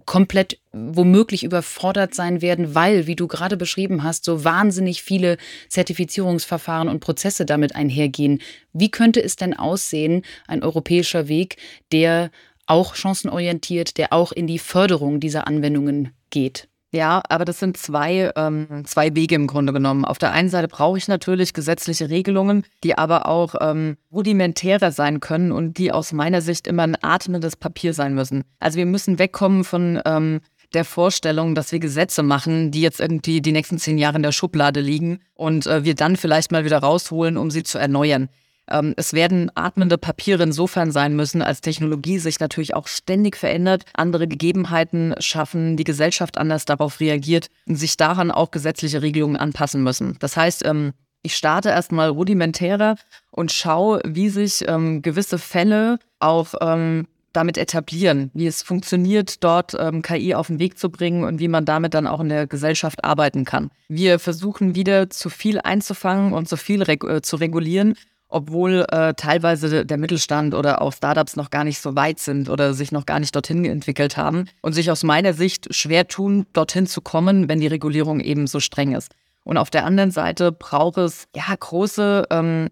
komplett 0.07 0.59
womöglich 0.73 1.45
überfordert 1.45 2.15
sein 2.15 2.43
werden, 2.43 2.75
weil, 2.75 3.07
wie 3.07 3.17
du 3.17 3.27
gerade 3.27 3.57
beschrieben 3.57 4.03
hast, 4.03 4.25
so 4.25 4.45
wahnsinnig 4.45 5.03
viele 5.03 5.37
Zertifizierungsverfahren 5.69 6.89
und 6.89 7.01
Prozesse 7.01 7.47
damit 7.47 7.75
einhergehen. 7.75 8.41
Wie 8.73 8.91
könnte 8.91 9.23
es 9.23 9.37
denn 9.37 9.55
aussehen, 9.55 10.23
ein 10.47 10.63
europäischer 10.63 11.29
Weg, 11.29 11.57
der 11.93 12.31
auch 12.67 12.95
chancenorientiert, 12.95 13.99
der 13.99 14.13
auch 14.13 14.33
in 14.33 14.47
die 14.47 14.59
Förderung 14.59 15.21
dieser 15.21 15.47
Anwendungen 15.47 16.13
geht? 16.31 16.69
Ja, 16.95 17.23
aber 17.31 17.47
das 17.47 17.59
sind 17.59 17.79
zwei, 17.79 18.31
ähm, 18.37 18.85
zwei 18.85 19.15
Wege 19.15 19.35
im 19.35 19.47
Grunde 19.47 19.73
genommen. 19.73 20.05
Auf 20.05 20.19
der 20.19 20.33
einen 20.33 20.51
Seite 20.51 20.69
brauche 20.69 20.99
ich 20.99 21.09
natürlich 21.09 21.55
gesetzliche 21.55 22.11
Regelungen, 22.11 22.65
die 22.85 22.99
aber 22.99 23.27
auch 23.27 23.55
ähm, 23.63 23.97
rudimentärer 24.13 24.93
sein 24.93 25.21
können 25.21 25.53
und 25.53 25.79
die 25.79 25.91
aus 25.91 26.13
meiner 26.13 26.43
Sicht 26.43 26.67
immer 26.67 26.83
ein 26.83 27.03
atmendes 27.03 27.57
Papier 27.57 27.95
sein 27.95 28.15
müssen. 28.15 28.45
Also 28.61 28.77
wir 28.77 28.85
müssen 28.85 29.19
wegkommen 29.19 29.65
von 29.65 30.03
ähm, 30.05 30.41
der 30.75 30.85
Vorstellung, 30.85 31.55
dass 31.55 31.73
wir 31.73 31.79
Gesetze 31.79 32.23
machen, 32.23 32.71
die 32.71 32.83
jetzt 32.83 33.01
irgendwie 33.01 33.41
die 33.41 33.53
nächsten 33.53 33.79
zehn 33.79 33.97
Jahre 33.97 34.17
in 34.17 34.23
der 34.23 34.33
Schublade 34.33 34.81
liegen 34.81 35.21
und 35.33 35.67
äh, 35.67 35.85
wir 35.85 35.95
dann 35.95 36.17
vielleicht 36.17 36.53
mal 36.53 36.67
wieder 36.67 36.79
rausholen, 36.79 37.39
um 37.39 37.51
sie 37.51 37.63
zu 37.63 37.79
erneuern. 37.79 38.29
Ähm, 38.71 38.95
es 38.97 39.13
werden 39.13 39.51
atmende 39.55 39.99
Papiere 39.99 40.43
insofern 40.43 40.93
sein 40.93 41.15
müssen, 41.17 41.43
als 41.43 41.61
Technologie 41.61 42.19
sich 42.19 42.41
natürlich 42.41 42.75
auch 42.75 42.87
ständig 42.87 43.37
verändert, 43.37 43.85
andere 43.95 44.29
Gegebenheiten 44.29 45.15
schaffen, 45.19 45.77
die 45.77 45.85
Gesellschaft 45.85 46.39
anders 46.39 46.65
darauf 46.65 47.01
reagiert 47.01 47.49
und 47.67 47.77
sich 47.77 47.97
daran 47.97 48.31
auch 48.31 48.51
gesetzliche 48.51 49.03
Regelungen 49.03 49.37
anpassen 49.37 49.83
müssen. 49.83 50.17
Das 50.21 50.37
heißt, 50.37 50.65
ähm, 50.65 50.93
ich 51.23 51.37
starte 51.37 51.69
erstmal 51.69 52.09
rudimentärer 52.09 52.97
und 53.31 53.53
schaue, 53.53 54.01
wie 54.05 54.29
sich 54.29 54.67
ähm, 54.67 55.03
gewisse 55.03 55.39
Fälle 55.39 55.99
auch 56.19 56.55
damit 57.33 57.59
etablieren, 57.59 58.31
wie 58.35 58.47
es 58.47 58.63
funktioniert, 58.63 59.43
dort 59.43 59.75
ähm, 59.79 60.03
KI 60.03 60.35
auf 60.35 60.49
den 60.49 60.59
Weg 60.59 60.79
zu 60.79 60.91
bringen 60.91 61.25
und 61.25 61.41
wie 61.41 61.49
man 61.49 61.65
damit 61.65 61.95
dann 61.95 62.07
auch 62.07 62.21
in 62.21 62.29
der 62.29 62.47
Gesellschaft 62.47 63.05
arbeiten 63.05 63.45
kann. 63.45 63.71
Wir 63.89 64.19
versuchen 64.19 64.75
wieder 64.75 65.11
zu 65.11 65.31
viel 65.31 65.61
einzufangen 65.61 66.33
und 66.33 66.49
zu 66.49 66.57
viel 66.57 66.83
reg 66.83 67.05
äh, 67.05 67.23
zu 67.23 67.37
regulieren 67.37 67.95
obwohl 68.33 68.87
äh, 68.91 69.15
teilweise 69.15 69.85
der 69.85 69.99
Mittelstand 69.99 70.55
oder 70.55 70.81
auch 70.81 70.93
Startups 70.93 71.37
noch 71.37 71.51
gar 71.51 71.65
nicht 71.65 71.81
so 71.81 71.95
weit 71.95 72.19
sind 72.19 72.49
oder 72.49 72.75
sich 72.75 72.91
noch 72.91 73.07
gar 73.07 73.21
nicht 73.21 73.35
dorthin 73.35 73.65
entwickelt 73.65 74.17
haben 74.17 74.47
und 74.63 74.73
sich 74.73 74.91
aus 74.91 75.05
meiner 75.05 75.35
Sicht 75.35 75.75
schwer 75.75 76.09
tun, 76.09 76.47
dorthin 76.53 76.87
zu 76.87 77.01
kommen, 77.01 77.49
wenn 77.49 77.61
die 77.61 77.67
Regulierung 77.67 78.21
eben 78.21 78.47
so 78.47 78.59
streng 78.59 78.95
ist. 78.95 79.13
Und 79.45 79.57
auf 79.57 79.71
der 79.71 79.85
anderen 79.85 80.11
Seite 80.11 80.53
braucht 80.53 80.99
es 80.99 81.29
ja 81.37 81.55
große 81.59 82.27
ähm, 82.31 82.69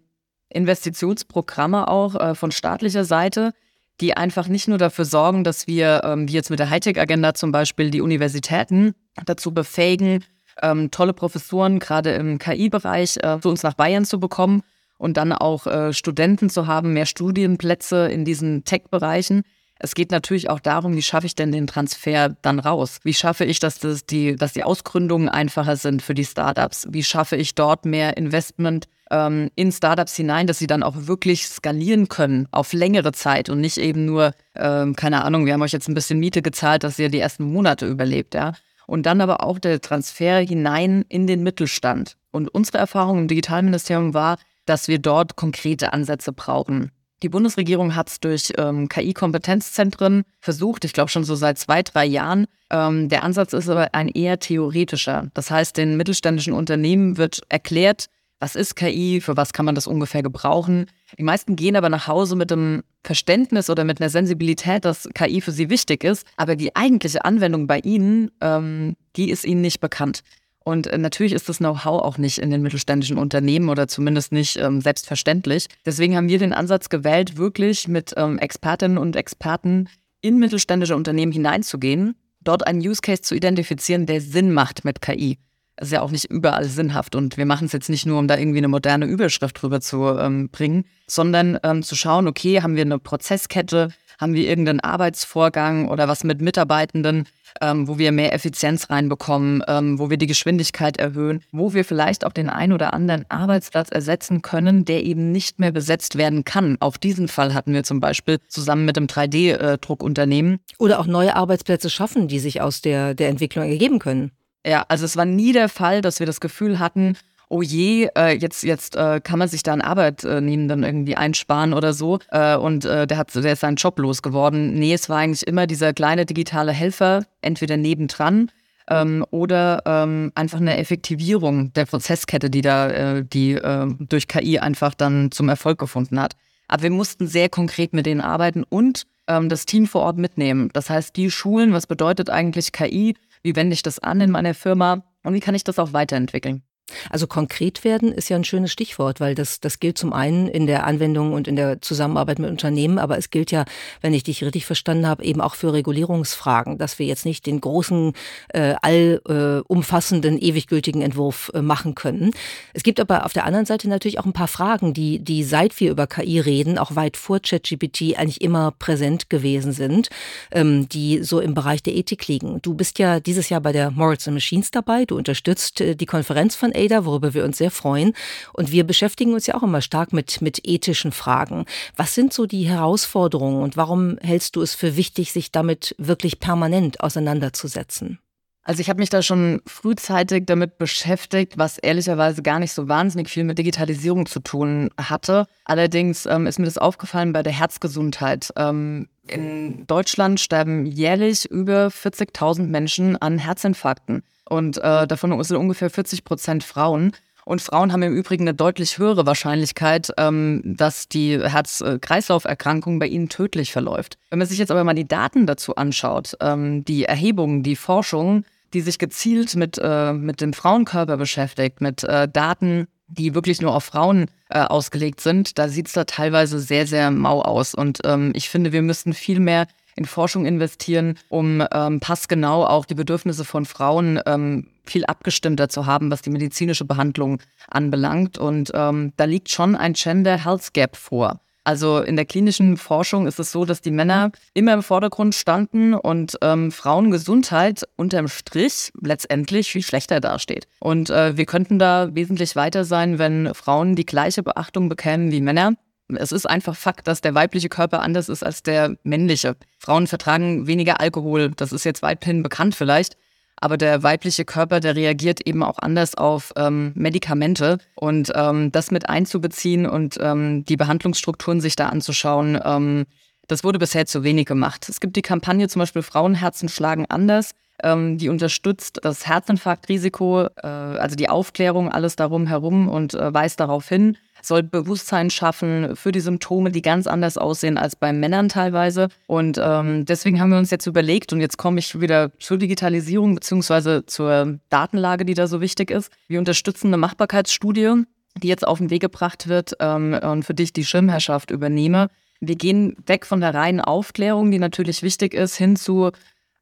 Investitionsprogramme 0.48 1.88
auch 1.88 2.14
äh, 2.14 2.34
von 2.34 2.52
staatlicher 2.52 3.04
Seite, 3.04 3.52
die 4.00 4.16
einfach 4.16 4.48
nicht 4.48 4.66
nur 4.66 4.78
dafür 4.78 5.04
sorgen, 5.04 5.44
dass 5.44 5.66
wir, 5.66 6.02
ähm, 6.04 6.28
wie 6.28 6.32
jetzt 6.32 6.50
mit 6.50 6.58
der 6.58 6.70
Hightech-Agenda 6.70 7.34
zum 7.34 7.52
Beispiel, 7.52 7.90
die 7.90 8.00
Universitäten 8.00 8.94
dazu 9.26 9.52
befähigen, 9.52 10.24
ähm, 10.62 10.90
tolle 10.90 11.12
Professuren 11.12 11.78
gerade 11.78 12.12
im 12.12 12.38
KI-Bereich 12.38 13.18
äh, 13.18 13.40
zu 13.40 13.50
uns 13.50 13.62
nach 13.62 13.74
Bayern 13.74 14.04
zu 14.04 14.18
bekommen, 14.18 14.62
und 15.00 15.16
dann 15.16 15.32
auch 15.32 15.66
äh, 15.66 15.94
Studenten 15.94 16.50
zu 16.50 16.66
haben, 16.66 16.92
mehr 16.92 17.06
Studienplätze 17.06 18.08
in 18.08 18.26
diesen 18.26 18.64
Tech-Bereichen. 18.64 19.44
Es 19.78 19.94
geht 19.94 20.10
natürlich 20.10 20.50
auch 20.50 20.60
darum, 20.60 20.94
wie 20.94 21.00
schaffe 21.00 21.24
ich 21.24 21.34
denn 21.34 21.52
den 21.52 21.66
Transfer 21.66 22.36
dann 22.42 22.60
raus? 22.60 22.98
Wie 23.02 23.14
schaffe 23.14 23.46
ich, 23.46 23.60
dass, 23.60 23.78
das 23.78 24.04
die, 24.04 24.36
dass 24.36 24.52
die 24.52 24.62
Ausgründungen 24.62 25.30
einfacher 25.30 25.76
sind 25.76 26.02
für 26.02 26.12
die 26.12 26.26
Startups? 26.26 26.86
Wie 26.90 27.02
schaffe 27.02 27.36
ich 27.36 27.54
dort 27.54 27.86
mehr 27.86 28.18
Investment 28.18 28.88
ähm, 29.10 29.48
in 29.54 29.72
Startups 29.72 30.16
hinein, 30.16 30.46
dass 30.46 30.58
sie 30.58 30.66
dann 30.66 30.82
auch 30.82 31.06
wirklich 31.06 31.46
skalieren 31.46 32.08
können 32.08 32.46
auf 32.50 32.74
längere 32.74 33.12
Zeit 33.12 33.48
und 33.48 33.62
nicht 33.62 33.78
eben 33.78 34.04
nur, 34.04 34.34
ähm, 34.54 34.94
keine 34.96 35.24
Ahnung, 35.24 35.46
wir 35.46 35.54
haben 35.54 35.62
euch 35.62 35.72
jetzt 35.72 35.88
ein 35.88 35.94
bisschen 35.94 36.20
Miete 36.20 36.42
gezahlt, 36.42 36.84
dass 36.84 36.98
ihr 36.98 37.08
die 37.08 37.20
ersten 37.20 37.44
Monate 37.44 37.86
überlebt, 37.86 38.34
ja? 38.34 38.52
Und 38.86 39.06
dann 39.06 39.22
aber 39.22 39.42
auch 39.44 39.58
der 39.58 39.80
Transfer 39.80 40.40
hinein 40.40 41.06
in 41.08 41.26
den 41.26 41.42
Mittelstand. 41.42 42.18
Und 42.32 42.48
unsere 42.52 42.78
Erfahrung 42.78 43.20
im 43.20 43.28
Digitalministerium 43.28 44.12
war, 44.12 44.36
dass 44.66 44.88
wir 44.88 44.98
dort 44.98 45.36
konkrete 45.36 45.92
Ansätze 45.92 46.32
brauchen. 46.32 46.90
Die 47.22 47.28
Bundesregierung 47.28 47.96
hat 47.96 48.08
es 48.08 48.20
durch 48.20 48.52
ähm, 48.56 48.88
KI-Kompetenzzentren 48.88 50.22
versucht, 50.40 50.84
ich 50.86 50.94
glaube 50.94 51.10
schon 51.10 51.24
so 51.24 51.34
seit 51.34 51.58
zwei, 51.58 51.82
drei 51.82 52.06
Jahren. 52.06 52.46
Ähm, 52.70 53.10
der 53.10 53.24
Ansatz 53.24 53.52
ist 53.52 53.68
aber 53.68 53.94
ein 53.94 54.08
eher 54.08 54.38
theoretischer. 54.38 55.28
Das 55.34 55.50
heißt, 55.50 55.76
den 55.76 55.98
mittelständischen 55.98 56.54
Unternehmen 56.54 57.18
wird 57.18 57.42
erklärt, 57.50 58.06
was 58.40 58.56
ist 58.56 58.74
KI, 58.74 59.20
für 59.20 59.36
was 59.36 59.52
kann 59.52 59.66
man 59.66 59.74
das 59.74 59.86
ungefähr 59.86 60.22
gebrauchen. 60.22 60.86
Die 61.18 61.22
meisten 61.22 61.56
gehen 61.56 61.76
aber 61.76 61.90
nach 61.90 62.06
Hause 62.06 62.36
mit 62.36 62.50
dem 62.50 62.82
Verständnis 63.04 63.68
oder 63.68 63.84
mit 63.84 64.00
einer 64.00 64.08
Sensibilität, 64.08 64.86
dass 64.86 65.08
KI 65.14 65.42
für 65.42 65.52
sie 65.52 65.68
wichtig 65.68 66.04
ist, 66.04 66.26
aber 66.38 66.56
die 66.56 66.74
eigentliche 66.74 67.24
Anwendung 67.24 67.66
bei 67.66 67.80
ihnen, 67.80 68.30
ähm, 68.40 68.96
die 69.16 69.30
ist 69.30 69.44
ihnen 69.44 69.60
nicht 69.60 69.80
bekannt. 69.80 70.22
Und 70.62 70.86
äh, 70.86 70.98
natürlich 70.98 71.32
ist 71.32 71.48
das 71.48 71.58
Know-how 71.58 72.02
auch 72.02 72.18
nicht 72.18 72.38
in 72.38 72.50
den 72.50 72.62
mittelständischen 72.62 73.18
Unternehmen 73.18 73.68
oder 73.68 73.88
zumindest 73.88 74.32
nicht 74.32 74.56
ähm, 74.56 74.80
selbstverständlich. 74.80 75.68
Deswegen 75.86 76.16
haben 76.16 76.28
wir 76.28 76.38
den 76.38 76.52
Ansatz 76.52 76.88
gewählt, 76.88 77.36
wirklich 77.36 77.88
mit 77.88 78.14
ähm, 78.16 78.38
Expertinnen 78.38 78.98
und 78.98 79.16
Experten 79.16 79.88
in 80.20 80.38
mittelständische 80.38 80.96
Unternehmen 80.96 81.32
hineinzugehen, 81.32 82.14
dort 82.42 82.66
einen 82.66 82.80
Use 82.80 83.00
Case 83.00 83.22
zu 83.22 83.34
identifizieren, 83.34 84.06
der 84.06 84.20
Sinn 84.20 84.52
macht 84.52 84.84
mit 84.84 85.00
KI. 85.00 85.38
Das 85.76 85.88
ist 85.88 85.92
ja 85.92 86.02
auch 86.02 86.10
nicht 86.10 86.26
überall 86.26 86.66
sinnhaft 86.66 87.14
und 87.14 87.38
wir 87.38 87.46
machen 87.46 87.64
es 87.64 87.72
jetzt 87.72 87.88
nicht 87.88 88.04
nur, 88.04 88.18
um 88.18 88.28
da 88.28 88.36
irgendwie 88.36 88.58
eine 88.58 88.68
moderne 88.68 89.06
Überschrift 89.06 89.62
drüber 89.62 89.80
zu 89.80 90.04
ähm, 90.18 90.50
bringen, 90.50 90.84
sondern 91.06 91.58
ähm, 91.62 91.82
zu 91.82 91.96
schauen, 91.96 92.28
okay, 92.28 92.60
haben 92.60 92.76
wir 92.76 92.82
eine 92.82 92.98
Prozesskette, 92.98 93.88
haben 94.20 94.34
wir 94.34 94.46
irgendeinen 94.46 94.80
Arbeitsvorgang 94.80 95.88
oder 95.88 96.06
was 96.06 96.24
mit 96.24 96.40
Mitarbeitenden, 96.40 97.26
ähm, 97.60 97.88
wo 97.88 97.98
wir 97.98 98.12
mehr 98.12 98.34
Effizienz 98.34 98.90
reinbekommen, 98.90 99.62
ähm, 99.66 99.98
wo 99.98 100.10
wir 100.10 100.18
die 100.18 100.26
Geschwindigkeit 100.26 100.98
erhöhen, 100.98 101.42
wo 101.52 101.72
wir 101.72 101.84
vielleicht 101.84 102.24
auch 102.24 102.32
den 102.32 102.50
ein 102.50 102.72
oder 102.72 102.92
anderen 102.92 103.24
Arbeitsplatz 103.28 103.90
ersetzen 103.90 104.42
können, 104.42 104.84
der 104.84 105.04
eben 105.04 105.32
nicht 105.32 105.58
mehr 105.58 105.72
besetzt 105.72 106.18
werden 106.18 106.44
kann. 106.44 106.76
Auf 106.80 106.98
diesen 106.98 107.28
Fall 107.28 107.54
hatten 107.54 107.72
wir 107.72 107.82
zum 107.82 108.00
Beispiel 108.00 108.38
zusammen 108.48 108.84
mit 108.84 108.96
dem 108.96 109.06
3D-Druckunternehmen. 109.06 110.58
Oder 110.78 111.00
auch 111.00 111.06
neue 111.06 111.34
Arbeitsplätze 111.34 111.90
schaffen, 111.90 112.28
die 112.28 112.38
sich 112.38 112.60
aus 112.60 112.82
der, 112.82 113.14
der 113.14 113.28
Entwicklung 113.28 113.64
ergeben 113.64 113.98
können. 113.98 114.32
Ja, 114.66 114.84
also 114.88 115.06
es 115.06 115.16
war 115.16 115.24
nie 115.24 115.52
der 115.52 115.70
Fall, 115.70 116.02
dass 116.02 116.20
wir 116.20 116.26
das 116.26 116.40
Gefühl 116.40 116.78
hatten, 116.78 117.16
oh 117.50 117.62
je, 117.62 118.08
äh, 118.16 118.38
jetzt, 118.38 118.62
jetzt 118.62 118.96
äh, 118.96 119.20
kann 119.22 119.38
man 119.38 119.48
sich 119.48 119.62
da 119.62 119.72
einen 119.72 119.82
Arbeitnehmenden 119.82 120.84
irgendwie 120.84 121.16
einsparen 121.16 121.74
oder 121.74 121.92
so 121.92 122.20
äh, 122.30 122.56
und 122.56 122.84
äh, 122.84 123.06
der, 123.06 123.18
hat, 123.18 123.34
der 123.34 123.52
ist 123.52 123.60
seinen 123.60 123.76
Job 123.76 123.98
losgeworden. 123.98 124.74
Nee, 124.74 124.94
es 124.94 125.08
war 125.08 125.18
eigentlich 125.18 125.46
immer 125.46 125.66
dieser 125.66 125.92
kleine 125.92 126.24
digitale 126.24 126.72
Helfer, 126.72 127.24
entweder 127.42 127.76
nebendran 127.76 128.50
ähm, 128.88 129.26
oder 129.30 129.82
ähm, 129.84 130.30
einfach 130.36 130.60
eine 130.60 130.78
Effektivierung 130.78 131.72
der 131.72 131.86
Prozesskette, 131.86 132.50
die 132.50 132.62
da 132.62 132.88
äh, 132.88 133.24
die 133.24 133.52
äh, 133.52 133.86
durch 133.98 134.28
KI 134.28 134.60
einfach 134.60 134.94
dann 134.94 135.32
zum 135.32 135.48
Erfolg 135.48 135.78
gefunden 135.78 136.20
hat. 136.20 136.36
Aber 136.68 136.84
wir 136.84 136.90
mussten 136.90 137.26
sehr 137.26 137.48
konkret 137.48 137.92
mit 137.92 138.06
denen 138.06 138.20
arbeiten 138.20 138.62
und 138.62 139.06
ähm, 139.26 139.48
das 139.48 139.66
Team 139.66 139.88
vor 139.88 140.02
Ort 140.02 140.18
mitnehmen. 140.18 140.70
Das 140.72 140.88
heißt, 140.88 141.16
die 141.16 141.32
Schulen, 141.32 141.72
was 141.72 141.88
bedeutet 141.88 142.30
eigentlich 142.30 142.70
KI? 142.70 143.16
Wie 143.42 143.56
wende 143.56 143.74
ich 143.74 143.82
das 143.82 143.98
an 143.98 144.20
in 144.20 144.30
meiner 144.30 144.54
Firma? 144.54 145.02
Und 145.24 145.34
wie 145.34 145.40
kann 145.40 145.56
ich 145.56 145.64
das 145.64 145.80
auch 145.80 145.92
weiterentwickeln? 145.92 146.62
Also 147.10 147.26
konkret 147.26 147.84
werden 147.84 148.12
ist 148.12 148.28
ja 148.28 148.36
ein 148.36 148.44
schönes 148.44 148.72
Stichwort, 148.72 149.20
weil 149.20 149.34
das, 149.34 149.60
das 149.60 149.80
gilt 149.80 149.98
zum 149.98 150.12
einen 150.12 150.48
in 150.48 150.66
der 150.66 150.86
Anwendung 150.86 151.32
und 151.32 151.48
in 151.48 151.56
der 151.56 151.80
Zusammenarbeit 151.80 152.38
mit 152.38 152.50
Unternehmen, 152.50 152.98
aber 152.98 153.18
es 153.18 153.30
gilt 153.30 153.50
ja, 153.50 153.64
wenn 154.00 154.14
ich 154.14 154.22
dich 154.22 154.42
richtig 154.44 154.66
verstanden 154.66 155.06
habe, 155.06 155.24
eben 155.24 155.40
auch 155.40 155.54
für 155.54 155.72
Regulierungsfragen, 155.72 156.78
dass 156.78 156.98
wir 156.98 157.06
jetzt 157.06 157.24
nicht 157.24 157.46
den 157.46 157.60
großen, 157.60 158.12
äh, 158.48 158.74
allumfassenden, 158.82 160.38
äh, 160.38 160.44
ewig 160.46 160.66
gültigen 160.66 161.02
Entwurf 161.02 161.50
äh, 161.54 161.62
machen 161.62 161.94
können. 161.94 162.32
Es 162.72 162.82
gibt 162.82 163.00
aber 163.00 163.24
auf 163.24 163.32
der 163.32 163.44
anderen 163.44 163.66
Seite 163.66 163.88
natürlich 163.88 164.18
auch 164.18 164.26
ein 164.26 164.32
paar 164.32 164.48
Fragen, 164.48 164.94
die, 164.94 165.18
die 165.18 165.44
seit 165.44 165.78
wir 165.80 165.90
über 165.90 166.06
KI 166.06 166.40
reden, 166.40 166.78
auch 166.78 166.96
weit 166.96 167.16
vor 167.16 167.40
ChatGPT 167.40 168.16
eigentlich 168.16 168.40
immer 168.40 168.72
präsent 168.78 169.30
gewesen 169.30 169.72
sind, 169.72 170.08
ähm, 170.50 170.88
die 170.88 171.22
so 171.22 171.40
im 171.40 171.54
Bereich 171.54 171.82
der 171.82 171.94
Ethik 171.94 172.26
liegen. 172.28 172.60
Du 172.62 172.74
bist 172.74 172.98
ja 172.98 173.20
dieses 173.20 173.48
Jahr 173.48 173.60
bei 173.60 173.72
der 173.72 173.90
Morals 173.90 174.26
and 174.26 174.34
Machines 174.34 174.70
dabei, 174.70 175.04
du 175.04 175.16
unterstützt 175.16 175.80
äh, 175.80 175.94
die 175.94 176.06
Konferenz 176.06 176.54
von 176.56 176.72
Ada, 176.80 177.04
worüber 177.04 177.34
wir 177.34 177.44
uns 177.44 177.58
sehr 177.58 177.70
freuen. 177.70 178.14
Und 178.52 178.72
wir 178.72 178.84
beschäftigen 178.84 179.34
uns 179.34 179.46
ja 179.46 179.54
auch 179.54 179.62
immer 179.62 179.82
stark 179.82 180.12
mit, 180.12 180.40
mit 180.40 180.66
ethischen 180.66 181.12
Fragen. 181.12 181.66
Was 181.96 182.14
sind 182.14 182.32
so 182.32 182.46
die 182.46 182.68
Herausforderungen 182.68 183.62
und 183.62 183.76
warum 183.76 184.18
hältst 184.20 184.56
du 184.56 184.62
es 184.62 184.74
für 184.74 184.96
wichtig, 184.96 185.32
sich 185.32 185.52
damit 185.52 185.94
wirklich 185.98 186.40
permanent 186.40 187.00
auseinanderzusetzen? 187.00 188.18
Also 188.62 188.82
ich 188.82 188.90
habe 188.90 189.00
mich 189.00 189.08
da 189.08 189.22
schon 189.22 189.62
frühzeitig 189.66 190.44
damit 190.46 190.76
beschäftigt, 190.76 191.56
was 191.56 191.78
ehrlicherweise 191.78 192.42
gar 192.42 192.58
nicht 192.58 192.72
so 192.72 192.88
wahnsinnig 192.88 193.28
viel 193.28 193.44
mit 193.44 193.58
Digitalisierung 193.58 194.26
zu 194.26 194.40
tun 194.40 194.90
hatte. 194.96 195.46
Allerdings 195.64 196.26
ähm, 196.26 196.46
ist 196.46 196.58
mir 196.58 196.66
das 196.66 196.78
aufgefallen 196.78 197.32
bei 197.32 197.42
der 197.42 197.52
Herzgesundheit. 197.52 198.52
Ähm, 198.56 199.08
in 199.26 199.86
Deutschland 199.86 200.40
sterben 200.40 200.84
jährlich 200.84 201.50
über 201.50 201.88
40.000 201.88 202.66
Menschen 202.66 203.16
an 203.16 203.38
Herzinfarkten 203.38 204.22
und 204.50 204.78
äh, 204.78 205.06
davon 205.06 205.42
sind 205.44 205.56
ungefähr 205.56 205.90
40 205.90 206.24
Prozent 206.24 206.64
Frauen. 206.64 207.12
Und 207.44 207.62
Frauen 207.62 207.92
haben 207.92 208.02
im 208.02 208.14
Übrigen 208.14 208.44
eine 208.44 208.54
deutlich 208.54 208.98
höhere 208.98 209.26
Wahrscheinlichkeit, 209.26 210.12
ähm, 210.18 210.60
dass 210.64 211.08
die 211.08 211.40
Herz-Kreislauf-Erkrankung 211.40 212.98
bei 212.98 213.06
ihnen 213.06 213.28
tödlich 213.28 213.72
verläuft. 213.72 214.18
Wenn 214.28 214.38
man 214.38 214.48
sich 214.48 214.58
jetzt 214.58 214.70
aber 214.70 214.84
mal 214.84 214.94
die 214.94 215.08
Daten 215.08 215.46
dazu 215.46 215.76
anschaut, 215.76 216.36
ähm, 216.40 216.84
die 216.84 217.04
Erhebungen, 217.04 217.62
die 217.62 217.76
Forschung, 217.76 218.44
die 218.74 218.82
sich 218.82 218.98
gezielt 218.98 219.56
mit, 219.56 219.80
äh, 219.82 220.12
mit 220.12 220.40
dem 220.40 220.52
Frauenkörper 220.52 221.16
beschäftigt, 221.16 221.80
mit 221.80 222.04
äh, 222.04 222.28
Daten, 222.28 222.86
die 223.08 223.34
wirklich 223.34 223.60
nur 223.60 223.74
auf 223.74 223.84
Frauen 223.84 224.26
äh, 224.48 224.60
ausgelegt 224.60 225.20
sind, 225.20 225.58
da 225.58 225.68
sieht 225.68 225.88
es 225.88 225.92
da 225.94 226.04
teilweise 226.04 226.60
sehr, 226.60 226.86
sehr 226.86 227.10
mau 227.10 227.42
aus. 227.42 227.74
Und 227.74 228.00
ähm, 228.04 228.32
ich 228.34 228.48
finde, 228.48 228.72
wir 228.72 228.82
müssten 228.82 229.12
viel 229.12 229.40
mehr 229.40 229.66
in 230.00 230.06
Forschung 230.06 230.46
investieren, 230.46 231.18
um 231.28 231.62
ähm, 231.72 232.00
passgenau 232.00 232.64
auch 232.64 232.86
die 232.86 232.94
Bedürfnisse 232.94 233.44
von 233.44 233.66
Frauen 233.66 234.18
ähm, 234.26 234.66
viel 234.84 235.04
abgestimmter 235.04 235.68
zu 235.68 235.86
haben, 235.86 236.10
was 236.10 236.22
die 236.22 236.30
medizinische 236.30 236.86
Behandlung 236.86 237.38
anbelangt. 237.68 238.38
Und 238.38 238.72
ähm, 238.74 239.12
da 239.18 239.24
liegt 239.24 239.50
schon 239.50 239.76
ein 239.76 239.92
Gender 239.92 240.42
Health 240.42 240.72
Gap 240.72 240.96
vor. 240.96 241.40
Also 241.64 242.00
in 242.00 242.16
der 242.16 242.24
klinischen 242.24 242.78
Forschung 242.78 243.26
ist 243.26 243.38
es 243.38 243.52
so, 243.52 243.66
dass 243.66 243.82
die 243.82 243.90
Männer 243.90 244.32
immer 244.54 244.72
im 244.72 244.82
Vordergrund 244.82 245.34
standen 245.34 245.92
und 245.92 246.38
ähm, 246.40 246.72
Frauengesundheit 246.72 247.86
unterm 247.96 248.28
Strich 248.28 248.90
letztendlich 249.02 249.70
viel 249.70 249.82
schlechter 249.82 250.20
dasteht. 250.20 250.66
Und 250.78 251.10
äh, 251.10 251.36
wir 251.36 251.44
könnten 251.44 251.78
da 251.78 252.14
wesentlich 252.14 252.56
weiter 252.56 252.84
sein, 252.84 253.18
wenn 253.18 253.52
Frauen 253.52 253.94
die 253.94 254.06
gleiche 254.06 254.42
Beachtung 254.42 254.88
bekämen 254.88 255.30
wie 255.30 255.42
Männer. 255.42 255.74
Es 256.16 256.32
ist 256.32 256.48
einfach 256.48 256.76
Fakt, 256.76 257.06
dass 257.06 257.20
der 257.20 257.34
weibliche 257.34 257.68
Körper 257.68 258.00
anders 258.02 258.28
ist 258.28 258.42
als 258.42 258.62
der 258.62 258.96
männliche. 259.02 259.56
Frauen 259.78 260.06
vertragen 260.06 260.66
weniger 260.66 261.00
Alkohol, 261.00 261.50
das 261.56 261.72
ist 261.72 261.84
jetzt 261.84 262.02
weithin 262.02 262.42
bekannt 262.42 262.74
vielleicht. 262.74 263.16
Aber 263.62 263.76
der 263.76 264.02
weibliche 264.02 264.46
Körper, 264.46 264.80
der 264.80 264.96
reagiert 264.96 265.46
eben 265.46 265.62
auch 265.62 265.78
anders 265.78 266.14
auf 266.14 266.52
ähm, 266.56 266.92
Medikamente. 266.94 267.78
Und 267.94 268.32
ähm, 268.34 268.72
das 268.72 268.90
mit 268.90 269.08
einzubeziehen 269.08 269.86
und 269.86 270.16
ähm, 270.20 270.64
die 270.64 270.78
Behandlungsstrukturen 270.78 271.60
sich 271.60 271.76
da 271.76 271.90
anzuschauen, 271.90 272.58
ähm, 272.64 273.04
das 273.50 273.64
wurde 273.64 273.78
bisher 273.78 274.06
zu 274.06 274.22
wenig 274.22 274.46
gemacht. 274.46 274.88
Es 274.88 275.00
gibt 275.00 275.16
die 275.16 275.22
Kampagne 275.22 275.68
zum 275.68 275.80
Beispiel 275.80 276.02
Frauenherzen 276.02 276.68
schlagen 276.68 277.06
anders. 277.08 277.52
Ähm, 277.82 278.18
die 278.18 278.28
unterstützt 278.28 279.00
das 279.02 279.26
Herzinfarktrisiko, 279.26 280.48
äh, 280.62 280.66
also 280.66 281.16
die 281.16 281.28
Aufklärung, 281.28 281.90
alles 281.90 282.14
darum 282.16 282.46
herum 282.46 282.88
und 282.88 283.14
äh, 283.14 283.32
weist 283.32 283.60
darauf 283.60 283.88
hin 283.88 284.16
soll 284.42 284.62
Bewusstsein 284.62 285.30
schaffen 285.30 285.96
für 285.96 286.12
die 286.12 286.20
Symptome, 286.20 286.70
die 286.70 286.82
ganz 286.82 287.06
anders 287.06 287.38
aussehen 287.38 287.78
als 287.78 287.96
bei 287.96 288.12
Männern 288.12 288.48
teilweise. 288.48 289.08
Und 289.26 289.60
ähm, 289.62 290.04
deswegen 290.04 290.40
haben 290.40 290.50
wir 290.50 290.58
uns 290.58 290.70
jetzt 290.70 290.86
überlegt, 290.86 291.32
und 291.32 291.40
jetzt 291.40 291.58
komme 291.58 291.78
ich 291.78 292.00
wieder 292.00 292.30
zur 292.38 292.58
Digitalisierung 292.58 293.34
beziehungsweise 293.34 294.06
zur 294.06 294.58
Datenlage, 294.68 295.24
die 295.24 295.34
da 295.34 295.46
so 295.46 295.60
wichtig 295.60 295.90
ist. 295.90 296.12
Wir 296.28 296.38
unterstützen 296.38 296.88
eine 296.88 296.96
Machbarkeitsstudie, 296.96 298.04
die 298.42 298.48
jetzt 298.48 298.66
auf 298.66 298.78
den 298.78 298.90
Weg 298.90 299.02
gebracht 299.02 299.48
wird 299.48 299.74
ähm, 299.80 300.18
und 300.22 300.44
für 300.44 300.54
dich 300.54 300.72
die 300.72 300.84
Schirmherrschaft 300.84 301.50
übernehme. 301.50 302.08
Wir 302.40 302.56
gehen 302.56 302.96
weg 303.06 303.26
von 303.26 303.40
der 303.40 303.54
reinen 303.54 303.80
Aufklärung, 303.80 304.50
die 304.50 304.58
natürlich 304.58 305.02
wichtig 305.02 305.34
ist, 305.34 305.56
hin 305.56 305.76
zu 305.76 306.10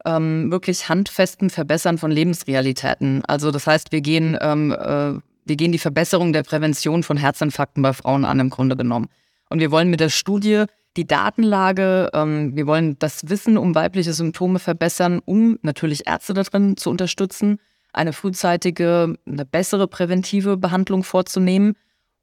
ähm, 0.04 0.50
wirklich 0.50 0.88
handfesten 0.88 1.50
Verbessern 1.50 1.98
von 1.98 2.10
Lebensrealitäten. 2.10 3.24
Also 3.26 3.50
das 3.50 3.66
heißt, 3.66 3.92
wir 3.92 4.00
gehen 4.00 4.36
ähm, 4.40 4.72
äh, 4.72 5.20
wir 5.48 5.56
gehen 5.56 5.72
die 5.72 5.78
Verbesserung 5.78 6.34
der 6.34 6.42
Prävention 6.42 7.02
von 7.02 7.16
Herzinfarkten 7.16 7.82
bei 7.82 7.94
Frauen 7.94 8.26
an, 8.26 8.38
im 8.38 8.50
Grunde 8.50 8.76
genommen. 8.76 9.08
Und 9.48 9.60
wir 9.60 9.70
wollen 9.70 9.88
mit 9.88 10.00
der 10.00 10.10
Studie 10.10 10.64
die 10.98 11.06
Datenlage, 11.06 12.10
ähm, 12.12 12.54
wir 12.54 12.66
wollen 12.66 12.98
das 12.98 13.30
Wissen 13.30 13.56
um 13.56 13.74
weibliche 13.74 14.12
Symptome 14.12 14.58
verbessern, 14.58 15.20
um 15.24 15.58
natürlich 15.62 16.06
Ärzte 16.06 16.34
darin 16.34 16.76
zu 16.76 16.90
unterstützen, 16.90 17.58
eine 17.94 18.12
frühzeitige, 18.12 19.14
eine 19.26 19.44
bessere 19.46 19.88
präventive 19.88 20.58
Behandlung 20.58 21.02
vorzunehmen. 21.02 21.74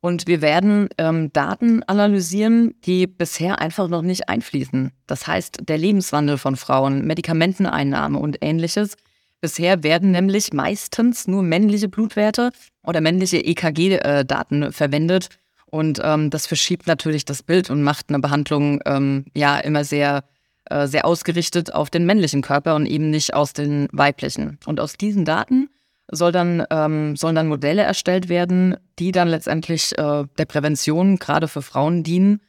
Und 0.06 0.28
wir 0.28 0.44
werden 0.44 0.88
ähm, 1.00 1.34
Daten 1.34 1.82
analysieren, 1.82 2.76
die 2.86 3.08
bisher 3.08 3.58
einfach 3.58 3.88
noch 3.88 4.04
nicht 4.04 4.30
einfließen. 4.30 4.92
Das 5.08 5.26
heißt, 5.26 5.62
der 5.68 5.80
Lebenswandel 5.80 6.38
von 6.38 6.58
Frauen, 6.58 7.08
Medikamenteneinnahme 7.08 8.20
und 8.20 8.38
ähnliches. 8.42 8.98
Bisher 9.42 9.82
werden 9.82 10.12
nämlich 10.12 10.54
meistens 10.54 11.28
nur 11.28 11.42
männliche 11.42 11.90
Blutwerte 11.90 12.52
oder 12.84 13.02
männliche 13.02 13.44
EKG-Daten 13.44 14.72
verwendet. 14.72 15.30
Und 15.66 16.00
ähm, 16.04 16.30
das 16.30 16.46
verschiebt 16.46 16.86
natürlich 16.86 17.26
das 17.26 17.42
Bild 17.42 17.72
und 17.72 17.82
macht 17.82 18.10
eine 18.10 18.20
Behandlung 18.20 18.82
ähm, 18.86 19.26
ja 19.34 19.58
immer 19.58 19.84
sehr, 19.84 20.24
äh, 20.66 20.86
sehr 20.86 21.06
ausgerichtet 21.06 21.74
auf 21.74 21.90
den 21.90 22.06
männlichen 22.06 22.44
Körper 22.44 22.76
und 22.76 22.86
eben 22.86 23.10
nicht 23.10 23.34
aus 23.34 23.54
den 23.54 23.88
weiblichen. 23.92 24.60
Und 24.68 24.80
aus 24.80 24.98
diesen 24.98 25.26
Daten 25.26 25.68
soll 26.12 26.32
dann, 26.32 26.64
ähm, 26.70 27.16
sollen 27.16 27.36
dann 27.36 27.48
Modelle 27.48 27.82
erstellt 27.82 28.30
werden, 28.30 28.78
die 29.00 29.12
dann 29.12 29.28
letztendlich 29.28 29.98
äh, 29.98 30.26
der 30.38 30.46
Prävention 30.46 31.18
gerade 31.18 31.48
für 31.48 31.62
Frauen 31.62 32.04
dienen 32.04 32.42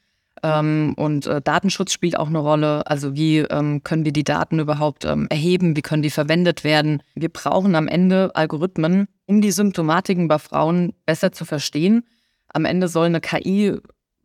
ähm, 0.43 0.95
und 0.97 1.27
äh, 1.27 1.41
Datenschutz 1.41 1.93
spielt 1.93 2.19
auch 2.19 2.29
eine 2.29 2.39
Rolle. 2.39 2.87
Also 2.87 3.15
wie 3.15 3.39
ähm, 3.39 3.83
können 3.83 4.05
wir 4.05 4.13
die 4.13 4.25
Daten 4.25 4.59
überhaupt 4.59 5.05
ähm, 5.05 5.27
erheben? 5.31 5.77
Wie 5.77 5.83
können 5.83 6.03
die 6.03 6.11
verwendet 6.11 6.65
werden? 6.65 7.03
Wir 7.15 7.31
brauchen 7.31 7.75
am 7.75 7.89
Ende 7.89 8.31
Algorithmen, 8.35 9.09
um 9.27 9.41
die 9.41 9.51
Symptomatiken 9.51 10.29
bei 10.29 10.39
Frauen 10.39 10.93
besser 11.07 11.33
zu 11.33 11.45
verstehen. 11.45 12.05
Am 12.53 12.65
Ende 12.65 12.89
soll 12.89 13.07
eine 13.07 13.21
KI 13.21 13.77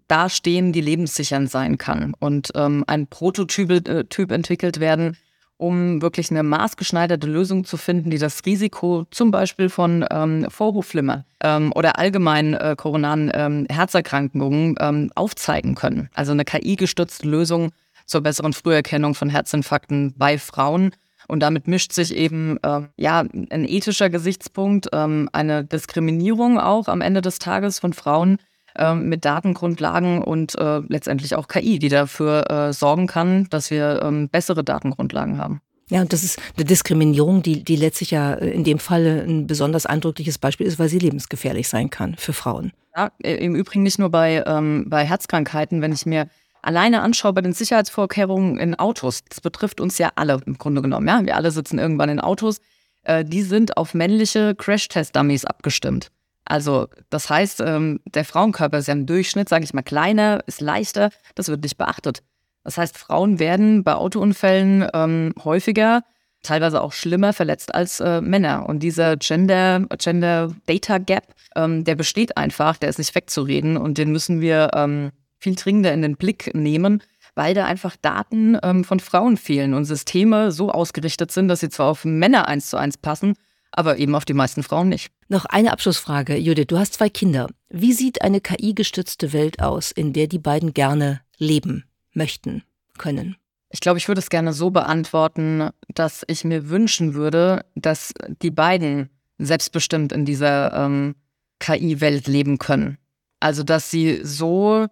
dastehen, 0.07 0.73
die 0.73 0.81
lebenssichernd 0.81 1.49
sein 1.49 1.77
kann 1.77 2.13
und 2.19 2.51
ähm, 2.55 2.83
ein 2.87 3.07
Prototyp 3.07 3.87
äh, 3.87 4.33
entwickelt 4.33 4.79
werden, 4.81 5.17
um 5.61 6.01
wirklich 6.01 6.31
eine 6.31 6.41
maßgeschneiderte 6.41 7.27
Lösung 7.27 7.65
zu 7.65 7.77
finden, 7.77 8.09
die 8.09 8.17
das 8.17 8.43
Risiko 8.45 9.05
zum 9.11 9.29
Beispiel 9.29 9.69
von 9.69 10.03
ähm, 10.09 10.47
Vorhofflimmer 10.49 11.23
ähm, 11.43 11.71
oder 11.75 11.99
allgemein 11.99 12.55
äh, 12.55 12.75
koronaren 12.75 13.31
ähm, 13.33 13.67
Herzerkrankungen 13.69 14.75
ähm, 14.79 15.11
aufzeigen 15.13 15.75
können. 15.75 16.09
Also 16.15 16.31
eine 16.31 16.45
KI-gestützte 16.45 17.27
Lösung 17.27 17.71
zur 18.07 18.21
besseren 18.21 18.53
Früherkennung 18.53 19.13
von 19.13 19.29
Herzinfarkten 19.29 20.15
bei 20.17 20.39
Frauen. 20.39 20.91
Und 21.27 21.41
damit 21.41 21.67
mischt 21.67 21.93
sich 21.93 22.15
eben 22.15 22.57
äh, 22.63 22.81
ja 22.97 23.19
ein 23.19 23.65
ethischer 23.67 24.09
Gesichtspunkt, 24.09 24.87
ähm, 24.91 25.29
eine 25.31 25.63
Diskriminierung 25.63 26.59
auch 26.59 26.87
am 26.87 27.01
Ende 27.01 27.21
des 27.21 27.37
Tages 27.37 27.79
von 27.79 27.93
Frauen, 27.93 28.39
ähm, 28.77 29.09
mit 29.09 29.25
Datengrundlagen 29.25 30.23
und 30.23 30.57
äh, 30.57 30.79
letztendlich 30.87 31.35
auch 31.35 31.47
KI, 31.47 31.79
die 31.79 31.89
dafür 31.89 32.49
äh, 32.49 32.73
sorgen 32.73 33.07
kann, 33.07 33.47
dass 33.49 33.71
wir 33.71 34.01
ähm, 34.03 34.29
bessere 34.29 34.63
Datengrundlagen 34.63 35.37
haben. 35.37 35.61
Ja, 35.89 35.99
und 35.99 36.13
das 36.13 36.23
ist 36.23 36.39
eine 36.55 36.65
Diskriminierung, 36.65 37.43
die, 37.43 37.63
die 37.63 37.75
letztlich 37.75 38.11
ja 38.11 38.33
in 38.33 38.63
dem 38.63 38.79
Fall 38.79 39.25
ein 39.27 39.45
besonders 39.45 39.85
eindrückliches 39.85 40.37
Beispiel 40.37 40.65
ist, 40.65 40.79
weil 40.79 40.87
sie 40.87 40.99
lebensgefährlich 40.99 41.67
sein 41.67 41.89
kann 41.89 42.15
für 42.15 42.31
Frauen. 42.31 42.71
Ja, 42.95 43.11
im 43.19 43.55
Übrigen 43.55 43.83
nicht 43.83 43.99
nur 43.99 44.09
bei, 44.09 44.41
ähm, 44.47 44.85
bei 44.87 45.03
Herzkrankheiten, 45.05 45.81
wenn 45.81 45.91
ich 45.91 46.05
mir 46.05 46.27
alleine 46.61 47.01
anschaue 47.01 47.33
bei 47.33 47.41
den 47.41 47.51
Sicherheitsvorkehrungen 47.51 48.57
in 48.57 48.75
Autos, 48.75 49.23
das 49.27 49.41
betrifft 49.41 49.81
uns 49.81 49.97
ja 49.97 50.11
alle 50.15 50.39
im 50.45 50.57
Grunde 50.57 50.81
genommen. 50.81 51.07
Ja? 51.07 51.25
Wir 51.25 51.35
alle 51.35 51.51
sitzen 51.51 51.77
irgendwann 51.77 52.09
in 52.09 52.21
Autos, 52.21 52.61
äh, 53.03 53.25
die 53.25 53.41
sind 53.41 53.75
auf 53.75 53.93
männliche 53.93 54.55
Crash-Test-Dummies 54.55 55.43
abgestimmt. 55.43 56.11
Also 56.51 56.89
das 57.09 57.29
heißt, 57.29 57.61
ähm, 57.61 58.01
der 58.13 58.25
Frauenkörper 58.25 58.79
ist 58.79 58.87
ja 58.87 58.93
im 58.93 59.05
Durchschnitt, 59.05 59.47
sage 59.47 59.63
ich 59.63 59.73
mal, 59.73 59.83
kleiner, 59.83 60.43
ist 60.47 60.59
leichter. 60.59 61.09
Das 61.33 61.47
wird 61.47 61.63
nicht 61.63 61.77
beachtet. 61.77 62.23
Das 62.65 62.77
heißt, 62.77 62.97
Frauen 62.97 63.39
werden 63.39 63.85
bei 63.85 63.95
Autounfällen 63.95 64.85
ähm, 64.93 65.33
häufiger 65.45 66.03
teilweise 66.43 66.81
auch 66.81 66.91
schlimmer 66.91 67.31
verletzt 67.31 67.73
als 67.73 68.01
äh, 68.01 68.19
Männer. 68.19 68.67
Und 68.67 68.79
dieser 68.83 69.15
Gender, 69.15 69.85
Gender 69.97 70.53
Data 70.65 70.97
Gap, 70.97 71.23
ähm, 71.55 71.85
der 71.85 71.95
besteht 71.95 72.35
einfach, 72.35 72.75
der 72.75 72.89
ist 72.89 72.97
nicht 72.97 73.15
wegzureden 73.15 73.77
und 73.77 73.97
den 73.97 74.11
müssen 74.11 74.41
wir 74.41 74.71
ähm, 74.73 75.11
viel 75.37 75.55
dringender 75.55 75.93
in 75.93 76.01
den 76.01 76.17
Blick 76.17 76.53
nehmen, 76.53 77.01
weil 77.33 77.53
da 77.53 77.63
einfach 77.63 77.95
Daten 77.95 78.57
ähm, 78.61 78.83
von 78.83 78.99
Frauen 78.99 79.37
fehlen 79.37 79.73
und 79.73 79.85
Systeme 79.85 80.51
so 80.51 80.69
ausgerichtet 80.69 81.31
sind, 81.31 81.47
dass 81.47 81.61
sie 81.61 81.69
zwar 81.69 81.87
auf 81.87 82.03
Männer 82.03 82.49
eins 82.49 82.69
zu 82.69 82.75
eins 82.75 82.97
passen, 82.97 83.35
aber 83.71 83.97
eben 83.97 84.15
auf 84.15 84.25
die 84.25 84.33
meisten 84.33 84.63
Frauen 84.63 84.89
nicht. 84.89 85.11
Noch 85.29 85.45
eine 85.45 85.71
Abschlussfrage, 85.71 86.35
Judith. 86.37 86.67
Du 86.67 86.77
hast 86.77 86.95
zwei 86.95 87.09
Kinder. 87.09 87.47
Wie 87.69 87.93
sieht 87.93 88.21
eine 88.21 88.41
KI-gestützte 88.41 89.33
Welt 89.33 89.61
aus, 89.61 89.91
in 89.91 90.13
der 90.13 90.27
die 90.27 90.39
beiden 90.39 90.73
gerne 90.73 91.21
leben 91.37 91.85
möchten, 92.13 92.63
können? 92.97 93.35
Ich 93.69 93.79
glaube, 93.79 93.97
ich 93.97 94.07
würde 94.07 94.19
es 94.19 94.29
gerne 94.29 94.51
so 94.51 94.69
beantworten, 94.69 95.69
dass 95.93 96.23
ich 96.27 96.43
mir 96.43 96.69
wünschen 96.69 97.13
würde, 97.13 97.65
dass 97.75 98.13
die 98.41 98.51
beiden 98.51 99.09
selbstbestimmt 99.37 100.11
in 100.11 100.25
dieser 100.25 100.73
ähm, 100.73 101.15
KI-Welt 101.59 102.27
leben 102.27 102.57
können. 102.57 102.97
Also, 103.39 103.63
dass 103.63 103.89
sie 103.89 104.19
so 104.23 104.87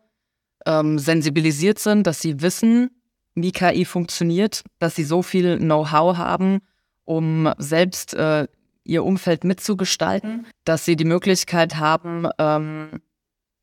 ähm, 0.65 0.97
sensibilisiert 0.97 1.79
sind, 1.79 2.07
dass 2.07 2.21
sie 2.21 2.41
wissen, 2.41 2.89
wie 3.35 3.51
KI 3.51 3.85
funktioniert, 3.85 4.63
dass 4.79 4.95
sie 4.95 5.03
so 5.03 5.21
viel 5.21 5.57
Know-how 5.57 6.17
haben, 6.17 6.59
um 7.05 7.51
selbst 7.57 8.13
äh, 8.13 8.47
ihr 8.89 9.05
Umfeld 9.05 9.43
mitzugestalten, 9.43 10.47
dass 10.65 10.83
sie 10.83 10.95
die 10.95 11.05
Möglichkeit 11.05 11.77
haben, 11.77 12.27
ähm, 12.37 13.01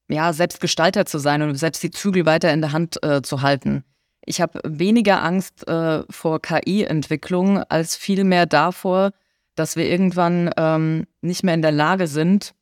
ja, 0.08 0.32
selbst 0.32 0.60
Gestalter 0.60 1.04
zu 1.04 1.18
sein 1.18 1.42
und 1.42 1.54
selbst 1.56 1.82
die 1.82 1.90
Zügel 1.90 2.24
weiter 2.26 2.52
in 2.52 2.60
der 2.60 2.72
Hand 2.72 3.02
äh, 3.02 3.22
zu 3.22 3.42
halten. 3.42 3.84
Ich 4.24 4.40
habe 4.40 4.60
weniger 4.64 5.22
Angst 5.22 5.68
äh, 5.68 6.04
vor 6.10 6.40
KI-Entwicklung 6.40 7.58
als 7.64 7.96
vielmehr 7.96 8.46
davor, 8.46 9.10
dass 9.56 9.76
wir 9.76 9.88
irgendwann 9.88 10.50
ähm, 10.56 11.06
nicht 11.22 11.42
mehr 11.42 11.54
in 11.54 11.62
der 11.62 11.72
Lage 11.72 12.06
sind, 12.06 12.54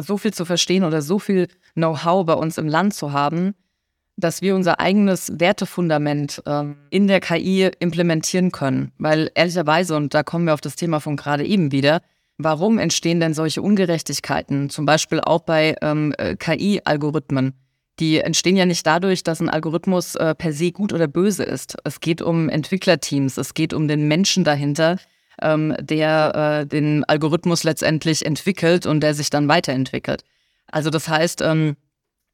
so 0.00 0.16
viel 0.16 0.32
zu 0.32 0.44
verstehen 0.44 0.84
oder 0.84 1.02
so 1.02 1.18
viel 1.18 1.48
Know-how 1.74 2.24
bei 2.24 2.34
uns 2.34 2.58
im 2.58 2.68
Land 2.68 2.94
zu 2.94 3.12
haben, 3.12 3.54
dass 4.18 4.42
wir 4.42 4.54
unser 4.54 4.80
eigenes 4.80 5.32
Wertefundament 5.38 6.42
ähm, 6.44 6.76
in 6.90 7.06
der 7.06 7.20
KI 7.20 7.70
implementieren 7.78 8.52
können. 8.52 8.92
Weil 8.98 9.30
ehrlicherweise, 9.34 9.96
und 9.96 10.12
da 10.12 10.22
kommen 10.22 10.44
wir 10.44 10.54
auf 10.54 10.60
das 10.60 10.76
Thema 10.76 11.00
von 11.00 11.16
gerade 11.16 11.46
eben 11.46 11.72
wieder, 11.72 12.02
warum 12.36 12.78
entstehen 12.78 13.20
denn 13.20 13.32
solche 13.32 13.62
Ungerechtigkeiten, 13.62 14.70
zum 14.70 14.84
Beispiel 14.84 15.20
auch 15.20 15.40
bei 15.40 15.76
ähm, 15.82 16.12
äh, 16.18 16.36
KI-Algorithmen? 16.36 17.54
die 18.00 18.18
entstehen 18.18 18.56
ja 18.56 18.64
nicht 18.64 18.86
dadurch, 18.86 19.24
dass 19.24 19.40
ein 19.40 19.48
Algorithmus 19.48 20.14
äh, 20.14 20.34
per 20.34 20.52
se 20.52 20.70
gut 20.70 20.92
oder 20.92 21.08
böse 21.08 21.42
ist. 21.42 21.76
Es 21.84 22.00
geht 22.00 22.22
um 22.22 22.48
Entwicklerteams, 22.48 23.36
es 23.38 23.54
geht 23.54 23.72
um 23.72 23.88
den 23.88 24.06
Menschen 24.06 24.44
dahinter, 24.44 24.98
ähm, 25.42 25.74
der 25.80 26.60
äh, 26.62 26.66
den 26.66 27.04
Algorithmus 27.04 27.64
letztendlich 27.64 28.24
entwickelt 28.24 28.86
und 28.86 29.00
der 29.00 29.14
sich 29.14 29.30
dann 29.30 29.48
weiterentwickelt. 29.48 30.22
Also 30.70 30.90
das 30.90 31.08
heißt, 31.08 31.42
ähm, 31.42 31.76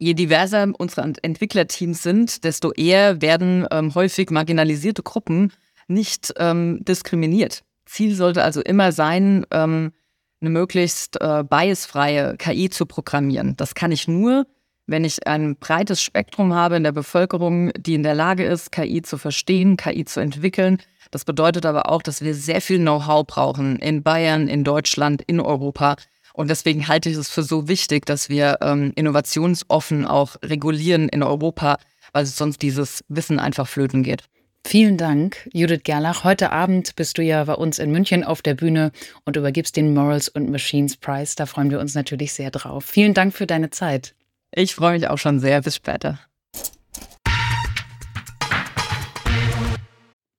je 0.05 0.15
diverser 0.15 0.69
unsere 0.79 1.13
Entwicklerteams 1.23 2.03
sind, 2.03 2.45
desto 2.45 2.73
eher 2.73 3.23
werden 3.23 3.67
ähm, 3.71 3.95
häufig 3.95 4.31
marginalisierte 4.31 5.03
Gruppen 5.03 5.53
nicht 5.89 6.33
ähm, 6.37 6.85
diskriminiert. 6.85 7.63
Ziel 7.87 8.15
sollte 8.15 8.43
also 8.43 8.61
immer 8.61 8.93
sein, 8.93 9.47
ähm, 9.51 9.93
eine 10.41 10.51
möglichst 10.51 11.21
äh, 11.21 11.43
biasfreie 11.43 12.37
KI 12.37 12.69
zu 12.69 12.85
programmieren. 12.87 13.57
Das 13.57 13.75
kann 13.75 13.93
ich 13.93 14.07
nur, 14.07 14.47
wenn 14.87 15.05
ich 15.05 15.27
ein 15.27 15.57
breites 15.57 16.03
Spektrum 16.03 16.53
habe 16.53 16.77
in 16.77 16.85
der 16.85 16.93
Bevölkerung, 16.93 17.73
die 17.79 17.95
in 17.95 18.03
der 18.03 18.15
Lage 18.15 18.45
ist, 18.45 18.73
KI 18.73 19.01
zu 19.01 19.17
verstehen, 19.17 19.79
KI 19.79 20.05
zu 20.05 20.21
entwickeln. 20.21 20.79
Das 21.11 21.25
bedeutet 21.25 21.65
aber 21.65 21.89
auch, 21.89 22.03
dass 22.03 22.21
wir 22.21 22.35
sehr 22.35 22.61
viel 22.61 22.79
Know-how 22.79 23.27
brauchen 23.27 23.79
in 23.79 24.03
Bayern, 24.03 24.49
in 24.49 24.65
Deutschland, 24.65 25.23
in 25.23 25.41
Europa. 25.41 25.97
Und 26.37 26.51
deswegen 26.51 26.89
halte 26.89 27.09
ich 27.09 27.17
es 27.17 27.31
für 27.31 27.45
so 27.45 27.69
wichtig, 27.69 28.07
dass 28.07 28.29
wir 28.29 28.59
ähm, 28.61 28.93
innovationsoffen 28.97 30.05
auch 30.05 30.35
regulieren 30.43 31.09
in 31.09 31.23
Europa, 31.23 31.79
weil 32.13 32.27
sonst 32.27 32.61
dieses 32.61 33.05
Wissen 33.09 33.39
einfach 33.39 33.69
flöten 33.69 34.03
geht. 34.03 34.25
Vielen 34.67 34.97
Dank, 34.97 35.49
Judith 35.53 35.83
Gerlach. 35.85 36.25
Heute 36.25 36.51
Abend 36.51 36.97
bist 36.97 37.19
du 37.19 37.23
ja 37.23 37.45
bei 37.45 37.55
uns 37.55 37.79
in 37.79 37.93
München 37.93 38.25
auf 38.25 38.43
der 38.43 38.55
Bühne 38.55 38.91
und 39.25 39.37
übergibst 39.37 39.77
den 39.77 39.95
Morals 39.95 40.29
und 40.29 40.51
Machines 40.51 40.97
Prize. 40.97 41.35
Da 41.37 41.47
freuen 41.47 41.71
wir 41.71 41.79
uns 41.79 41.95
natürlich 41.95 42.33
sehr 42.33 42.51
drauf. 42.51 42.85
Vielen 42.85 43.15
Dank 43.15 43.33
für 43.33 43.47
deine 43.47 43.71
Zeit. 43.71 44.17
Ich 44.51 44.75
freue 44.75 44.95
mich 44.95 45.09
auch 45.09 45.19
schon 45.19 45.39
sehr. 45.39 45.63
Bis 45.63 45.77
später. 45.77 46.19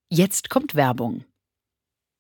Jetzt 0.09 0.49
kommt 0.49 0.75
Werbung. 0.75 1.23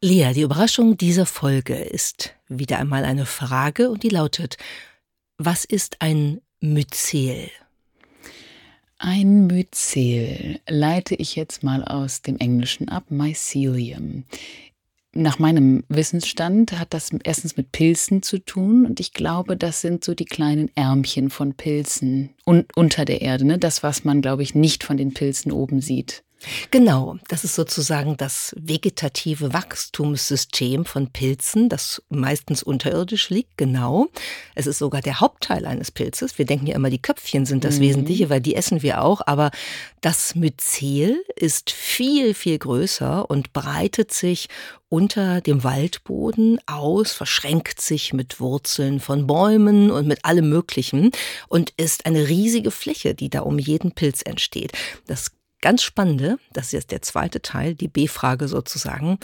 Lea, 0.00 0.32
die 0.32 0.42
Überraschung 0.42 0.96
dieser 0.96 1.26
Folge 1.26 1.74
ist 1.74 2.32
wieder 2.46 2.78
einmal 2.78 3.04
eine 3.04 3.26
Frage 3.26 3.90
und 3.90 4.04
die 4.04 4.10
lautet, 4.10 4.56
was 5.38 5.64
ist 5.64 5.96
ein 6.00 6.40
Myzel? 6.60 7.50
Ein 8.98 9.48
Myzel 9.48 10.60
leite 10.68 11.16
ich 11.16 11.34
jetzt 11.34 11.64
mal 11.64 11.84
aus 11.84 12.22
dem 12.22 12.38
Englischen 12.38 12.88
ab, 12.88 13.06
Mycelium. 13.08 14.22
Nach 15.14 15.40
meinem 15.40 15.82
Wissensstand 15.88 16.78
hat 16.78 16.94
das 16.94 17.10
erstens 17.24 17.56
mit 17.56 17.72
Pilzen 17.72 18.22
zu 18.22 18.38
tun 18.38 18.86
und 18.86 19.00
ich 19.00 19.14
glaube, 19.14 19.56
das 19.56 19.80
sind 19.80 20.04
so 20.04 20.14
die 20.14 20.26
kleinen 20.26 20.70
Ärmchen 20.76 21.28
von 21.28 21.54
Pilzen 21.54 22.30
un 22.46 22.66
unter 22.76 23.04
der 23.04 23.20
Erde, 23.20 23.44
ne? 23.44 23.58
das, 23.58 23.82
was 23.82 24.04
man, 24.04 24.22
glaube 24.22 24.44
ich, 24.44 24.54
nicht 24.54 24.84
von 24.84 24.96
den 24.96 25.12
Pilzen 25.12 25.50
oben 25.50 25.80
sieht. 25.80 26.22
Genau, 26.70 27.16
das 27.28 27.42
ist 27.42 27.56
sozusagen 27.56 28.16
das 28.16 28.54
vegetative 28.56 29.52
Wachstumssystem 29.52 30.84
von 30.84 31.10
Pilzen, 31.10 31.68
das 31.68 32.00
meistens 32.10 32.62
unterirdisch 32.62 33.28
liegt, 33.30 33.56
genau. 33.56 34.06
Es 34.54 34.68
ist 34.68 34.78
sogar 34.78 35.00
der 35.00 35.20
Hauptteil 35.20 35.66
eines 35.66 35.90
Pilzes. 35.90 36.38
Wir 36.38 36.46
denken 36.46 36.68
ja 36.68 36.76
immer, 36.76 36.90
die 36.90 37.02
Köpfchen 37.02 37.44
sind 37.44 37.64
das 37.64 37.78
mhm. 37.78 37.82
Wesentliche, 37.82 38.30
weil 38.30 38.40
die 38.40 38.54
essen 38.54 38.82
wir 38.82 39.02
auch, 39.02 39.20
aber 39.26 39.50
das 40.00 40.36
Myzel 40.36 41.24
ist 41.34 41.70
viel, 41.72 42.34
viel 42.34 42.58
größer 42.58 43.28
und 43.28 43.52
breitet 43.52 44.12
sich 44.12 44.48
unter 44.88 45.40
dem 45.40 45.64
Waldboden 45.64 46.60
aus, 46.66 47.12
verschränkt 47.12 47.80
sich 47.80 48.12
mit 48.12 48.40
Wurzeln 48.40 49.00
von 49.00 49.26
Bäumen 49.26 49.90
und 49.90 50.06
mit 50.06 50.24
allem 50.24 50.48
Möglichen 50.48 51.10
und 51.48 51.70
ist 51.76 52.06
eine 52.06 52.28
riesige 52.28 52.70
Fläche, 52.70 53.14
die 53.14 53.28
da 53.28 53.40
um 53.40 53.58
jeden 53.58 53.92
Pilz 53.92 54.22
entsteht. 54.22 54.72
Das 55.06 55.32
ganz 55.60 55.82
Spannende, 55.82 56.38
das 56.52 56.66
ist 56.66 56.72
jetzt 56.72 56.90
der 56.90 57.02
zweite 57.02 57.42
Teil, 57.42 57.74
die 57.74 57.88
B-Frage 57.88 58.48
sozusagen. 58.48 59.18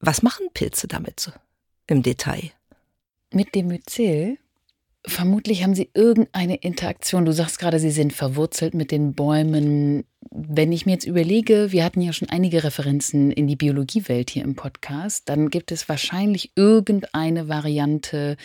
Was 0.00 0.22
machen 0.22 0.46
Pilze 0.52 0.88
damit 0.88 1.32
im 1.86 2.02
Detail? 2.02 2.50
Mit 3.30 3.54
dem 3.54 3.68
Myzel 3.68 4.38
Vermutlich 5.04 5.64
haben 5.64 5.74
sie 5.74 5.90
irgendeine 5.94 6.54
Interaktion. 6.54 7.24
Du 7.24 7.32
sagst 7.32 7.58
gerade, 7.58 7.80
sie 7.80 7.90
sind 7.90 8.12
verwurzelt 8.12 8.72
mit 8.72 8.92
den 8.92 9.14
Bäumen. 9.14 10.04
Wenn 10.30 10.70
ich 10.70 10.86
mir 10.86 10.92
jetzt 10.92 11.06
überlege, 11.06 11.72
wir 11.72 11.84
hatten 11.84 12.00
ja 12.00 12.12
schon 12.12 12.28
einige 12.28 12.62
Referenzen 12.62 13.32
in 13.32 13.48
die 13.48 13.56
Biologiewelt 13.56 14.30
hier 14.30 14.44
im 14.44 14.54
Podcast, 14.54 15.28
dann 15.28 15.50
gibt 15.50 15.72
es 15.72 15.88
wahrscheinlich 15.88 16.52
irgendeine 16.54 17.48
Variante 17.48 18.36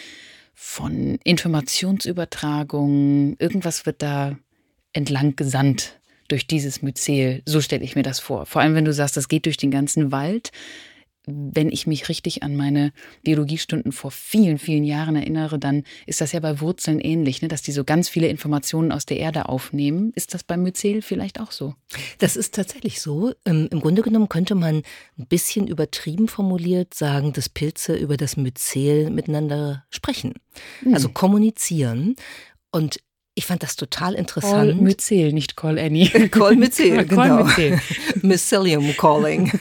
von 0.56 1.20
Informationsübertragung. 1.24 3.36
Irgendwas 3.38 3.86
wird 3.86 4.02
da 4.02 4.36
entlang 4.94 5.36
gesandt 5.36 6.00
durch 6.28 6.48
dieses 6.48 6.82
Myzel. 6.82 7.42
So 7.46 7.62
stelle 7.62 7.84
ich 7.84 7.96
mir 7.96 8.04
das 8.04 8.20
vor. 8.20 8.46
Vor 8.46 8.62
allem, 8.62 8.76
wenn 8.76 8.86
du 8.86 8.94
sagst, 8.94 9.18
das 9.18 9.28
geht 9.28 9.46
durch 9.46 9.58
den 9.58 9.72
ganzen 9.72 10.12
Wald 10.12 10.52
wenn 11.28 11.70
ich 11.70 11.86
mich 11.86 12.08
richtig 12.08 12.42
an 12.42 12.56
meine 12.56 12.94
Biologiestunden 13.24 13.92
vor 13.92 14.12
vielen, 14.12 14.58
vielen 14.58 14.86
Jahren 14.86 15.16
erinnere, 15.18 15.60
dann 15.60 15.84
ist 16.06 16.22
das 16.22 16.32
ja 16.32 16.40
bei 16.40 16.62
Wurzeln 16.62 17.00
ähnlich, 17.00 17.42
ne? 17.42 17.50
dass 17.50 17.62
die 17.62 17.74
so 17.74 17.84
ganz 17.84 18.08
viele 18.08 18.28
Informationen 18.28 18.94
aus 18.94 19.06
der 19.06 19.18
Erde 19.18 19.50
aufnehmen. 19.50 20.13
Ist 20.16 20.34
das 20.34 20.44
beim 20.44 20.63
Myzel 20.63 21.02
vielleicht 21.02 21.42
auch 21.42 21.52
so? 21.52 21.76
Das 22.20 22.38
ist 22.38 22.56
tatsächlich 22.56 23.02
so. 23.02 23.34
Ähm, 23.46 23.68
Im 23.72 23.82
Grunde 23.82 24.02
genommen 24.02 24.30
könnte 24.30 24.56
man 24.56 24.84
ein 25.18 25.28
bisschen 25.28 25.68
übertrieben 25.68 26.30
formuliert 26.30 26.94
sagen, 26.94 27.34
dass 27.34 27.50
Pilze 27.50 27.96
über 27.96 28.16
das 28.16 28.38
Myzel 28.38 29.10
miteinander 29.10 29.86
sprechen, 29.90 30.34
hm. 30.82 30.94
also 30.94 31.10
kommunizieren. 31.10 32.16
Und 32.72 33.00
ich 33.38 33.45
fand 33.45 33.62
das 33.62 33.76
total 33.76 34.15
interessant. 34.15 34.71
Call 34.71 34.82
Myzel, 34.82 35.32
nicht 35.32 35.56
Call 35.56 35.78
Annie. 35.78 36.08
Call 36.32 36.56
Myzel, 36.56 37.06
genau. 37.08 37.43
Call 37.43 37.80
Mycelium 38.23 38.97
Calling. 38.97 39.52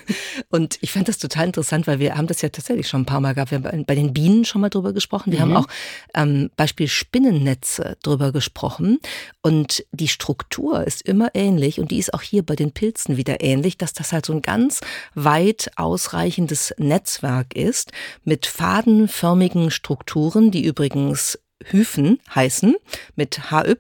Und 0.49 0.79
ich 0.81 0.93
fand 0.93 1.09
das 1.09 1.19
total 1.19 1.49
interessant, 1.49 1.87
weil 1.87 1.99
wir 1.99 2.17
haben 2.17 2.27
das 2.27 2.41
ja 2.41 2.49
tatsächlich 2.49 2.89
schon 2.89 3.03
ein 3.03 3.07
paar 3.07 3.21
Mal 3.21 3.35
gehabt. 3.35 3.51
Wir 3.51 3.63
haben 3.63 3.85
bei 3.85 3.95
den 3.95 4.15
Bienen 4.15 4.47
schon 4.47 4.63
mal 4.63 4.71
drüber 4.71 4.95
gesprochen. 4.95 5.31
Wir 5.31 5.41
mhm. 5.41 5.43
haben 5.43 5.57
auch 5.57 5.67
ähm, 6.15 6.51
Beispiel 6.57 6.89
Spinnennetze 6.89 7.99
drüber 8.03 8.33
gesprochen. 8.33 8.99
Und 9.43 9.85
die 9.93 10.09
Struktur 10.09 10.83
ist 10.87 11.03
immer 11.03 11.35
ähnlich 11.35 11.79
und 11.79 11.91
die 11.91 11.99
ist 11.99 12.15
auch 12.15 12.23
hier 12.23 12.45
bei 12.45 12.57
den 12.57 12.73
Pilzen 12.73 13.19
wieder 13.19 13.43
ähnlich, 13.43 13.77
dass 13.77 13.93
das 13.93 14.11
halt 14.11 14.25
so 14.25 14.33
ein 14.33 14.41
ganz 14.41 14.81
weit 15.15 15.71
ausreichendes 15.77 16.73
Netzwerk 16.79 17.55
ist 17.55 17.93
mit 18.25 18.47
fadenförmigen 18.47 19.71
Strukturen, 19.71 20.51
die 20.51 20.65
übrigens 20.65 21.39
Hyphen 21.65 22.21
heißen 22.35 22.77
mit 23.15 23.51
HY 23.51 23.75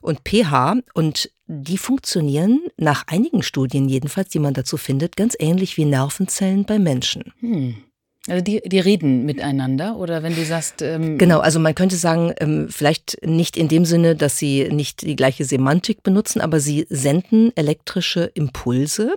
und 0.00 0.20
PH 0.24 0.76
und 0.94 1.30
die 1.46 1.78
funktionieren 1.78 2.60
nach 2.76 3.04
einigen 3.06 3.42
Studien 3.42 3.88
jedenfalls, 3.88 4.28
die 4.28 4.38
man 4.38 4.54
dazu 4.54 4.76
findet, 4.76 5.16
ganz 5.16 5.34
ähnlich 5.38 5.76
wie 5.76 5.84
Nervenzellen 5.84 6.64
bei 6.64 6.78
Menschen. 6.78 7.32
Hm. 7.40 7.84
Also 8.28 8.42
die, 8.42 8.60
die 8.64 8.78
reden 8.78 9.24
miteinander 9.24 9.96
oder 9.96 10.22
wenn 10.22 10.34
du 10.34 10.44
sagst. 10.44 10.82
Ähm 10.82 11.18
genau, 11.18 11.40
also 11.40 11.58
man 11.58 11.74
könnte 11.74 11.96
sagen, 11.96 12.32
ähm, 12.40 12.68
vielleicht 12.70 13.18
nicht 13.24 13.56
in 13.56 13.68
dem 13.68 13.84
Sinne, 13.84 14.16
dass 14.16 14.38
sie 14.38 14.68
nicht 14.70 15.02
die 15.02 15.16
gleiche 15.16 15.44
Semantik 15.44 16.02
benutzen, 16.02 16.40
aber 16.40 16.60
sie 16.60 16.86
senden 16.90 17.52
elektrische 17.56 18.30
Impulse. 18.34 19.14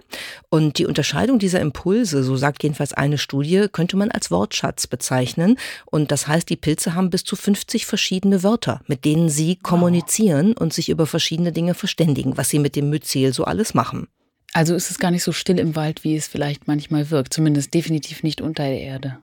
Und 0.50 0.78
die 0.78 0.86
Unterscheidung 0.86 1.40
dieser 1.40 1.60
Impulse, 1.60 2.24
so 2.24 2.38
sagt 2.38 2.64
jedenfalls 2.64 2.94
eine 2.94 3.18
Studie, 3.18 3.68
könnte 3.72 3.98
man 3.98 4.12
als 4.12 4.32
Wortschatz 4.32 4.88
bezeichnen. 4.88 5.58
Und 5.86 6.12
das 6.12 6.28
heißt, 6.28 6.50
die 6.50 6.56
Pilze 6.56 6.96
haben 6.96 7.10
bis 7.10 7.24
zu 7.24 7.36
50 7.36 7.86
verschiedene 7.86 8.44
Wörter, 8.44 8.82
mit 8.88 9.04
denen 9.04 9.30
sie 9.30 9.58
kommunizieren 9.58 10.54
und 10.54 10.74
sich 10.74 10.90
über 10.90 11.06
verschiedene 11.06 11.52
Dinge 11.52 11.74
verständigen, 11.74 12.38
was 12.38 12.50
sie 12.50 12.60
mit 12.60 12.76
dem 12.76 12.90
Myzel 12.90 13.34
so 13.34 13.44
alles 13.44 13.74
machen. 13.74 14.08
Also 14.54 14.76
ist 14.76 14.92
es 14.92 15.00
gar 15.00 15.12
nicht 15.12 15.24
so 15.24 15.32
still 15.32 15.60
im 15.60 15.76
Wald, 15.76 16.04
wie 16.04 16.16
es 16.16 16.28
vielleicht 16.28 16.68
manchmal 16.68 17.10
wirkt. 17.10 17.34
Zumindest 17.34 17.74
definitiv 17.74 18.24
nicht 18.24 18.42
unter 18.42 18.64
der 18.64 18.82
Erde. 18.82 19.18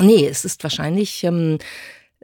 Nee, 0.00 0.26
es 0.26 0.44
ist 0.44 0.62
wahrscheinlich 0.64 1.22
ähm, 1.22 1.58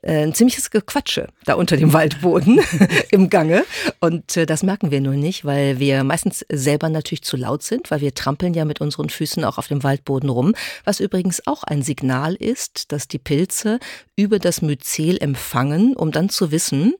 äh, 0.02 0.24
ein 0.24 0.34
ziemliches 0.34 0.70
Gequatsche 0.70 1.28
da 1.44 1.54
unter 1.54 1.76
dem 1.76 1.92
Waldboden 1.92 2.60
im 3.10 3.30
Gange. 3.30 3.64
Und 4.00 4.36
äh, 4.36 4.46
das 4.46 4.62
merken 4.62 4.90
wir 4.90 5.00
nur 5.00 5.14
nicht, 5.14 5.44
weil 5.44 5.78
wir 5.78 6.02
meistens 6.04 6.44
selber 6.50 6.88
natürlich 6.88 7.22
zu 7.22 7.36
laut 7.36 7.62
sind, 7.62 7.90
weil 7.90 8.00
wir 8.00 8.14
trampeln 8.14 8.54
ja 8.54 8.64
mit 8.64 8.80
unseren 8.80 9.10
Füßen 9.10 9.44
auch 9.44 9.58
auf 9.58 9.68
dem 9.68 9.82
Waldboden 9.82 10.30
rum. 10.30 10.54
Was 10.84 11.00
übrigens 11.00 11.46
auch 11.46 11.62
ein 11.64 11.82
Signal 11.82 12.34
ist, 12.34 12.92
dass 12.92 13.08
die 13.08 13.18
Pilze 13.18 13.78
über 14.16 14.38
das 14.38 14.62
Myzel 14.62 15.18
empfangen, 15.20 15.94
um 15.96 16.12
dann 16.12 16.28
zu 16.30 16.50
wissen, 16.50 16.94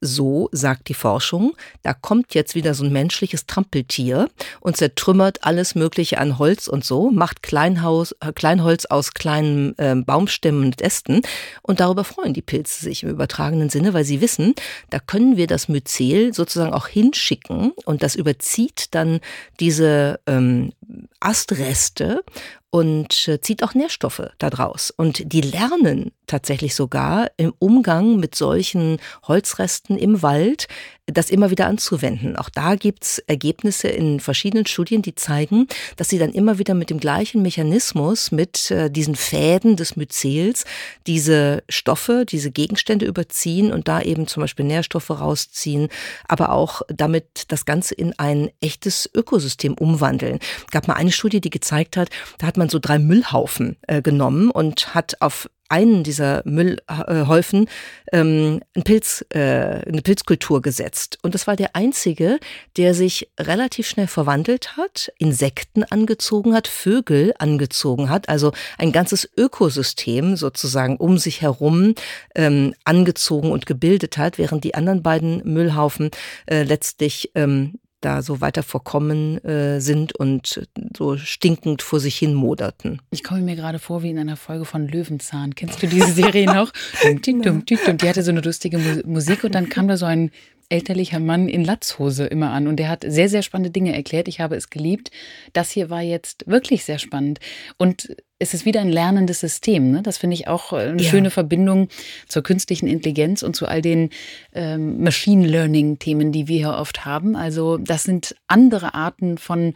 so 0.00 0.48
sagt 0.52 0.88
die 0.88 0.94
Forschung, 0.94 1.54
da 1.82 1.92
kommt 1.92 2.34
jetzt 2.34 2.54
wieder 2.54 2.74
so 2.74 2.84
ein 2.84 2.92
menschliches 2.92 3.46
Trampeltier 3.46 4.28
und 4.60 4.76
zertrümmert 4.76 5.44
alles 5.44 5.74
Mögliche 5.74 6.18
an 6.18 6.38
Holz 6.38 6.68
und 6.68 6.84
so, 6.84 7.10
macht 7.10 7.42
Kleinhaus, 7.42 8.12
äh, 8.20 8.32
Kleinholz 8.32 8.86
aus 8.86 9.14
kleinen 9.14 9.76
äh, 9.78 9.94
Baumstämmen 9.96 10.66
und 10.66 10.80
Ästen 10.80 11.22
und 11.62 11.80
darüber 11.80 12.04
freuen 12.04 12.34
die 12.34 12.42
Pilze 12.42 12.84
sich 12.84 13.02
im 13.02 13.10
übertragenen 13.10 13.70
Sinne, 13.70 13.94
weil 13.94 14.04
sie 14.04 14.20
wissen, 14.20 14.54
da 14.90 14.98
können 14.98 15.36
wir 15.36 15.46
das 15.46 15.68
Myzel 15.68 16.32
sozusagen 16.32 16.72
auch 16.72 16.86
hinschicken 16.86 17.72
und 17.84 18.02
das 18.02 18.14
überzieht 18.14 18.94
dann 18.94 19.20
diese 19.60 20.20
ähm, 20.26 20.72
Astreste 21.20 22.22
und 22.70 23.28
äh, 23.28 23.40
zieht 23.40 23.62
auch 23.62 23.74
Nährstoffe 23.74 24.30
daraus. 24.38 24.90
Und 24.90 25.32
die 25.32 25.40
lernen 25.40 26.12
tatsächlich 26.26 26.74
sogar 26.74 27.30
im 27.36 27.54
Umgang 27.58 28.16
mit 28.16 28.34
solchen 28.34 28.98
Holzresten 29.26 29.96
im 29.96 30.22
Wald, 30.22 30.68
das 31.12 31.30
immer 31.30 31.50
wieder 31.50 31.66
anzuwenden. 31.66 32.36
Auch 32.36 32.48
da 32.50 32.74
gibt's 32.74 33.18
Ergebnisse 33.26 33.88
in 33.88 34.20
verschiedenen 34.20 34.66
Studien, 34.66 35.02
die 35.02 35.14
zeigen, 35.14 35.66
dass 35.96 36.08
sie 36.08 36.18
dann 36.18 36.32
immer 36.32 36.58
wieder 36.58 36.74
mit 36.74 36.90
dem 36.90 37.00
gleichen 37.00 37.42
Mechanismus, 37.42 38.30
mit 38.30 38.70
äh, 38.70 38.90
diesen 38.90 39.16
Fäden 39.16 39.76
des 39.76 39.96
Myzels, 39.96 40.64
diese 41.06 41.62
Stoffe, 41.68 42.24
diese 42.28 42.50
Gegenstände 42.50 43.06
überziehen 43.06 43.72
und 43.72 43.88
da 43.88 44.00
eben 44.02 44.26
zum 44.26 44.42
Beispiel 44.42 44.66
Nährstoffe 44.66 45.10
rausziehen, 45.10 45.88
aber 46.26 46.52
auch 46.52 46.82
damit 46.88 47.44
das 47.48 47.64
Ganze 47.64 47.94
in 47.94 48.12
ein 48.18 48.50
echtes 48.60 49.08
Ökosystem 49.14 49.74
umwandeln. 49.74 50.38
Es 50.66 50.70
gab 50.70 50.88
mal 50.88 50.94
eine 50.94 51.12
Studie, 51.12 51.40
die 51.40 51.50
gezeigt 51.50 51.96
hat, 51.96 52.10
da 52.38 52.46
hat 52.46 52.56
man 52.56 52.68
so 52.68 52.78
drei 52.78 52.98
Müllhaufen 52.98 53.76
äh, 53.86 54.02
genommen 54.02 54.50
und 54.50 54.94
hat 54.94 55.20
auf 55.20 55.48
einen 55.68 56.02
dieser 56.02 56.42
Müllhäufen 56.44 57.68
ähm, 58.12 58.60
ein 58.74 58.82
Pilz, 58.82 59.24
äh, 59.30 59.38
eine 59.38 60.02
Pilzkultur 60.02 60.62
gesetzt. 60.62 61.18
Und 61.22 61.34
das 61.34 61.46
war 61.46 61.56
der 61.56 61.76
einzige, 61.76 62.38
der 62.76 62.94
sich 62.94 63.30
relativ 63.38 63.86
schnell 63.86 64.06
verwandelt 64.06 64.76
hat, 64.76 65.12
Insekten 65.18 65.84
angezogen 65.84 66.54
hat, 66.54 66.68
Vögel 66.68 67.34
angezogen 67.38 68.08
hat, 68.10 68.28
also 68.28 68.52
ein 68.78 68.92
ganzes 68.92 69.28
Ökosystem 69.36 70.36
sozusagen 70.36 70.96
um 70.96 71.18
sich 71.18 71.42
herum 71.42 71.94
ähm, 72.34 72.74
angezogen 72.84 73.50
und 73.50 73.66
gebildet 73.66 74.18
hat, 74.18 74.38
während 74.38 74.64
die 74.64 74.74
anderen 74.74 75.02
beiden 75.02 75.42
Müllhaufen 75.44 76.10
äh, 76.46 76.62
letztlich 76.62 77.30
ähm, 77.34 77.78
da 78.00 78.22
so 78.22 78.40
weiter 78.40 78.62
vorkommen 78.62 79.42
äh, 79.44 79.80
sind 79.80 80.14
und 80.14 80.66
so 80.96 81.16
stinkend 81.16 81.82
vor 81.82 82.00
sich 82.00 82.16
hin 82.16 82.34
moderten. 82.34 83.00
Ich 83.10 83.24
komme 83.24 83.40
mir 83.40 83.56
gerade 83.56 83.78
vor 83.78 84.02
wie 84.02 84.10
in 84.10 84.18
einer 84.18 84.36
Folge 84.36 84.64
von 84.64 84.86
Löwenzahn. 84.86 85.54
Kennst 85.54 85.82
du 85.82 85.86
diese 85.86 86.12
Serie 86.12 86.46
noch? 86.46 86.72
dum, 87.02 87.20
dum, 87.22 87.64
dum, 87.64 87.78
dum, 87.84 87.96
Die 87.96 88.08
hatte 88.08 88.22
so 88.22 88.30
eine 88.30 88.40
lustige 88.40 89.02
Musik 89.04 89.44
und 89.44 89.54
dann 89.54 89.68
kam 89.68 89.88
da 89.88 89.96
so 89.96 90.06
ein 90.06 90.30
elterlicher 90.68 91.20
Mann 91.20 91.48
in 91.48 91.64
Latzhose 91.64 92.26
immer 92.26 92.50
an 92.50 92.68
und 92.68 92.76
der 92.76 92.88
hat 92.88 93.04
sehr, 93.06 93.28
sehr 93.28 93.42
spannende 93.42 93.70
Dinge 93.70 93.94
erklärt. 93.94 94.28
Ich 94.28 94.40
habe 94.40 94.56
es 94.56 94.70
geliebt. 94.70 95.10
Das 95.52 95.70
hier 95.70 95.90
war 95.90 96.02
jetzt 96.02 96.44
wirklich 96.46 96.84
sehr 96.84 96.98
spannend. 96.98 97.40
Und 97.78 98.14
es 98.38 98.54
ist 98.54 98.64
wieder 98.64 98.80
ein 98.80 98.90
lernendes 98.90 99.40
System. 99.40 99.90
Ne? 99.90 100.02
Das 100.02 100.18
finde 100.18 100.34
ich 100.34 100.46
auch 100.46 100.72
eine 100.72 101.02
ja. 101.02 101.10
schöne 101.10 101.30
Verbindung 101.30 101.88
zur 102.28 102.42
künstlichen 102.42 102.86
Intelligenz 102.86 103.42
und 103.42 103.56
zu 103.56 103.66
all 103.66 103.82
den 103.82 104.10
ähm, 104.52 105.02
Machine 105.02 105.46
Learning-Themen, 105.46 106.32
die 106.32 106.48
wir 106.48 106.58
hier 106.58 106.74
oft 106.74 107.04
haben. 107.04 107.34
Also 107.34 107.78
das 107.78 108.04
sind 108.04 108.36
andere 108.46 108.94
Arten 108.94 109.38
von, 109.38 109.74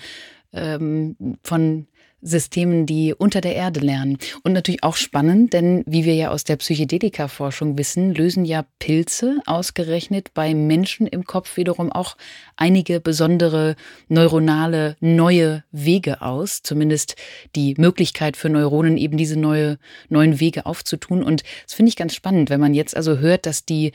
ähm, 0.53 1.17
von 1.43 1.87
Systemen, 2.23 2.87
die 2.87 3.13
unter 3.13 3.41
der 3.41 3.55
Erde 3.55 3.81
lernen. 3.81 4.19
Und 4.43 4.53
natürlich 4.53 4.83
auch 4.83 4.97
spannend, 4.97 5.53
denn 5.53 5.83
wie 5.87 6.05
wir 6.05 6.15
ja 6.15 6.31
aus 6.31 6.45
der 6.45 6.57
Psychedelika-Forschung 6.57 7.77
wissen, 7.77 8.15
lösen 8.15 8.45
ja 8.45 8.65
Pilze 8.79 9.41
ausgerechnet 9.45 10.33
bei 10.33 10.55
Menschen 10.55 11.07
im 11.07 11.25
Kopf 11.25 11.57
wiederum 11.57 11.91
auch 11.91 12.17
einige 12.57 13.01
besondere 13.01 13.75
neuronale 14.09 14.97
neue 15.01 15.65
Wege 15.73 16.23
aus, 16.23 16.63
zumindest 16.63 17.17
die 17.57 17.75
Möglichkeit 17.77 18.37
für 18.37 18.49
Neuronen 18.49 18.97
eben 18.97 19.17
diese 19.17 19.39
neue, 19.39 19.79
neuen 20.09 20.39
Wege 20.41 20.65
aufzutun. 20.65 21.23
Und 21.23 21.43
das 21.65 21.75
finde 21.75 21.91
ich 21.91 21.97
ganz 21.97 22.15
spannend, 22.15 22.51
wenn 22.51 22.61
man 22.61 22.75
jetzt 22.75 22.97
also 22.97 23.19
hört, 23.19 23.47
dass 23.47 23.65
die 23.65 23.93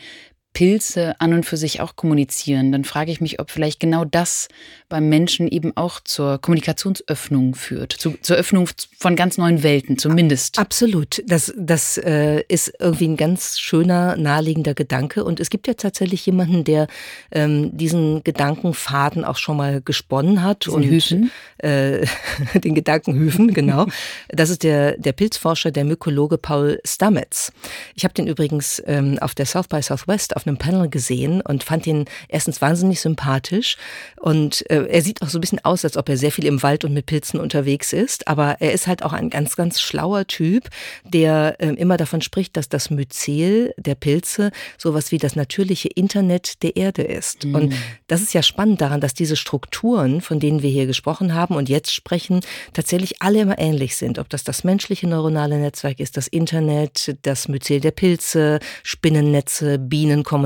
Pilze 0.58 1.14
an 1.20 1.34
und 1.34 1.46
für 1.46 1.56
sich 1.56 1.82
auch 1.82 1.96
kommunizieren, 1.96 2.72
dann 2.72 2.84
frage 2.84 3.12
ich 3.12 3.22
mich, 3.22 3.40
ob 3.40 3.52
vielleicht 3.52 3.80
genau 3.80 4.06
das 4.06 4.48
beim 4.90 5.08
Menschen 5.08 5.48
eben 5.48 5.78
auch 5.78 6.00
zur 6.00 6.42
Kommunikationsöffnung 6.42 7.54
führt, 7.54 7.92
zu, 7.94 8.16
zur 8.24 8.38
Öffnung 8.38 8.68
von 8.98 9.16
ganz 9.16 9.38
neuen 9.38 9.62
Welten 9.62 10.00
zumindest. 10.00 10.58
Absolut. 10.58 11.22
Das, 11.28 11.54
das 11.56 11.98
äh, 11.98 12.42
ist 12.48 12.74
irgendwie 12.80 13.08
ein 13.08 13.18
ganz 13.18 13.60
schöner, 13.60 14.16
naheliegender 14.16 14.74
Gedanke. 14.74 15.24
Und 15.26 15.40
es 15.40 15.52
gibt 15.52 15.68
ja 15.68 15.76
tatsächlich 15.76 16.26
jemanden, 16.26 16.64
der 16.64 16.88
ähm, 17.30 17.78
diesen 17.78 18.24
Gedankenfaden 18.24 19.26
auch 19.26 19.38
schon 19.38 19.58
mal 19.58 19.80
gesponnen 19.82 20.42
hat. 20.42 20.66
Diesen 20.66 20.76
und 20.76 20.86
Hüfen? 20.86 21.32
Äh, 21.60 22.08
den 22.56 22.74
Gedankenhüfen, 22.74 23.54
genau. 23.54 23.86
Das 24.30 24.50
ist 24.50 24.64
der, 24.64 24.98
der 24.98 25.12
Pilzforscher, 25.12 25.70
der 25.70 25.86
Mykologe 25.86 26.40
Paul 26.40 26.80
Stamets. 26.84 27.54
Ich 27.94 28.06
habe 28.06 28.16
den 28.16 28.26
übrigens 28.26 28.82
ähm, 28.88 29.20
auf 29.20 29.36
der 29.36 29.46
South 29.46 29.68
by 29.68 29.84
Southwest 29.84 30.36
auf 30.36 30.47
einem 30.48 30.58
Panel 30.58 30.90
gesehen 30.90 31.42
und 31.42 31.64
fand 31.64 31.88
ihn 31.88 32.06
erstens 32.28 32.62
wahnsinnig 32.62 33.02
sympathisch 33.02 33.78
und 34.16 34.70
äh, 34.70 34.86
er 34.86 35.02
sieht 35.02 35.22
auch 35.22 35.30
so 35.30 35.38
ein 35.38 35.42
bisschen 35.42 35.64
aus, 35.64 35.84
als 35.84 35.98
ob 35.98 36.10
er 36.10 36.18
sehr 36.18 36.32
viel 36.32 36.46
im 36.46 36.64
Wald 36.64 36.86
und 36.86 36.94
mit 36.94 37.06
Pilzen 37.06 37.40
unterwegs 37.40 37.94
ist, 37.94 38.28
aber 38.28 38.58
er 38.60 38.74
ist 38.74 38.88
halt 38.88 39.04
auch 39.04 39.14
ein 39.14 39.30
ganz, 39.30 39.56
ganz 39.56 39.80
schlauer 39.82 40.26
Typ, 40.28 40.70
der 41.04 41.56
äh, 41.60 41.68
immer 41.74 41.98
davon 41.98 42.22
spricht, 42.22 42.58
dass 42.58 42.70
das 42.70 42.90
Myzel 42.90 43.74
der 43.78 43.96
Pilze 43.96 44.52
sowas 44.78 45.12
wie 45.12 45.18
das 45.18 45.36
natürliche 45.36 45.90
Internet 45.90 46.64
der 46.64 46.76
Erde 46.76 47.04
ist. 47.04 47.46
Mhm. 47.46 47.56
Und 47.56 47.76
das 48.08 48.22
ist 48.22 48.34
ja 48.34 48.42
spannend 48.42 48.82
daran, 48.82 49.02
dass 49.02 49.14
diese 49.14 49.36
Strukturen, 49.36 50.22
von 50.22 50.40
denen 50.40 50.62
wir 50.62 50.70
hier 50.70 50.88
gesprochen 50.88 51.34
haben 51.34 51.56
und 51.56 51.70
jetzt 51.70 51.94
sprechen, 51.94 52.42
tatsächlich 52.74 53.22
alle 53.22 53.42
immer 53.42 53.60
ähnlich 53.60 53.96
sind. 53.96 54.20
Ob 54.20 54.30
das 54.30 54.44
das 54.44 54.64
menschliche 54.64 55.08
neuronale 55.08 55.58
Netzwerk 55.60 56.00
ist, 56.00 56.18
das 56.18 56.28
Internet, 56.28 57.18
das 57.24 57.48
Myzel 57.48 57.80
der 57.80 57.92
Pilze, 57.92 58.60
Spinnennetze, 58.84 59.80
Bienenkommunikation. 59.80 60.37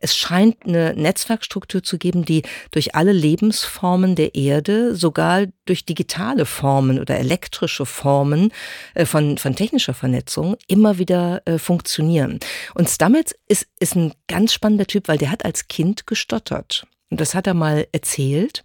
Es 0.00 0.16
scheint 0.16 0.56
eine 0.66 0.94
Netzwerkstruktur 0.94 1.82
zu 1.82 1.98
geben, 1.98 2.24
die 2.24 2.42
durch 2.70 2.94
alle 2.94 3.12
Lebensformen 3.12 4.14
der 4.14 4.34
Erde, 4.34 4.94
sogar 4.94 5.46
durch 5.66 5.84
digitale 5.84 6.46
Formen 6.46 6.98
oder 6.98 7.18
elektrische 7.18 7.86
Formen 7.86 8.52
äh, 8.94 9.04
von, 9.04 9.38
von 9.38 9.54
technischer 9.54 9.94
Vernetzung 9.94 10.56
immer 10.66 10.98
wieder 10.98 11.42
äh, 11.44 11.58
funktionieren. 11.58 12.40
Und 12.74 12.88
Stamets 12.88 13.34
ist, 13.46 13.66
ist 13.78 13.96
ein 13.96 14.12
ganz 14.26 14.52
spannender 14.52 14.86
Typ, 14.86 15.08
weil 15.08 15.18
der 15.18 15.30
hat 15.30 15.44
als 15.44 15.68
Kind 15.68 16.06
gestottert. 16.06 16.86
Und 17.10 17.20
das 17.20 17.34
hat 17.34 17.46
er 17.46 17.54
mal 17.54 17.86
erzählt 17.92 18.64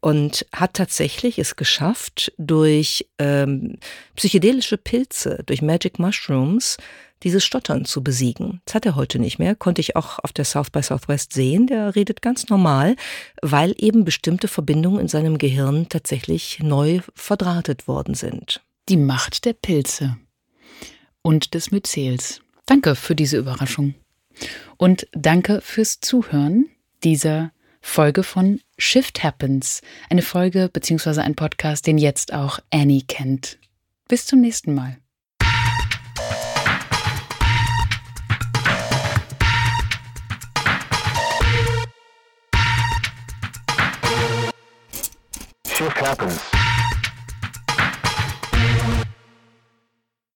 und 0.00 0.46
hat 0.52 0.74
tatsächlich 0.74 1.38
es 1.38 1.56
geschafft, 1.56 2.32
durch 2.38 3.06
ähm, 3.18 3.78
psychedelische 4.16 4.76
Pilze, 4.76 5.42
durch 5.46 5.62
Magic 5.62 5.98
Mushrooms, 5.98 6.76
dieses 7.22 7.44
Stottern 7.44 7.84
zu 7.84 8.02
besiegen. 8.02 8.60
Das 8.66 8.74
hat 8.74 8.86
er 8.86 8.96
heute 8.96 9.18
nicht 9.18 9.38
mehr, 9.38 9.54
konnte 9.54 9.80
ich 9.80 9.96
auch 9.96 10.18
auf 10.18 10.32
der 10.32 10.44
South 10.44 10.70
by 10.70 10.82
Southwest 10.82 11.32
sehen. 11.32 11.66
Der 11.66 11.94
redet 11.94 12.20
ganz 12.20 12.48
normal, 12.48 12.96
weil 13.40 13.74
eben 13.78 14.04
bestimmte 14.04 14.48
Verbindungen 14.48 15.00
in 15.00 15.08
seinem 15.08 15.38
Gehirn 15.38 15.88
tatsächlich 15.88 16.60
neu 16.60 17.00
verdrahtet 17.14 17.88
worden 17.88 18.14
sind. 18.14 18.62
Die 18.88 18.98
Macht 18.98 19.46
der 19.46 19.54
Pilze 19.54 20.18
und 21.22 21.54
des 21.54 21.70
Myzels. 21.70 22.42
Danke 22.66 22.94
für 22.94 23.14
diese 23.14 23.38
Überraschung. 23.38 23.94
Und 24.76 25.06
danke 25.12 25.60
fürs 25.62 26.00
Zuhören 26.00 26.66
dieser 27.04 27.52
Folge 27.86 28.24
von 28.24 28.60
Shift 28.76 29.22
Happens. 29.22 29.80
Eine 30.10 30.22
Folge 30.22 30.68
bzw. 30.72 31.20
ein 31.20 31.36
Podcast, 31.36 31.86
den 31.86 31.98
jetzt 31.98 32.32
auch 32.32 32.58
Annie 32.72 33.02
kennt. 33.06 33.58
Bis 34.08 34.26
zum 34.26 34.40
nächsten 34.40 34.74
Mal. 34.74 34.96
Shift 45.68 46.00
Happens. 46.00 46.63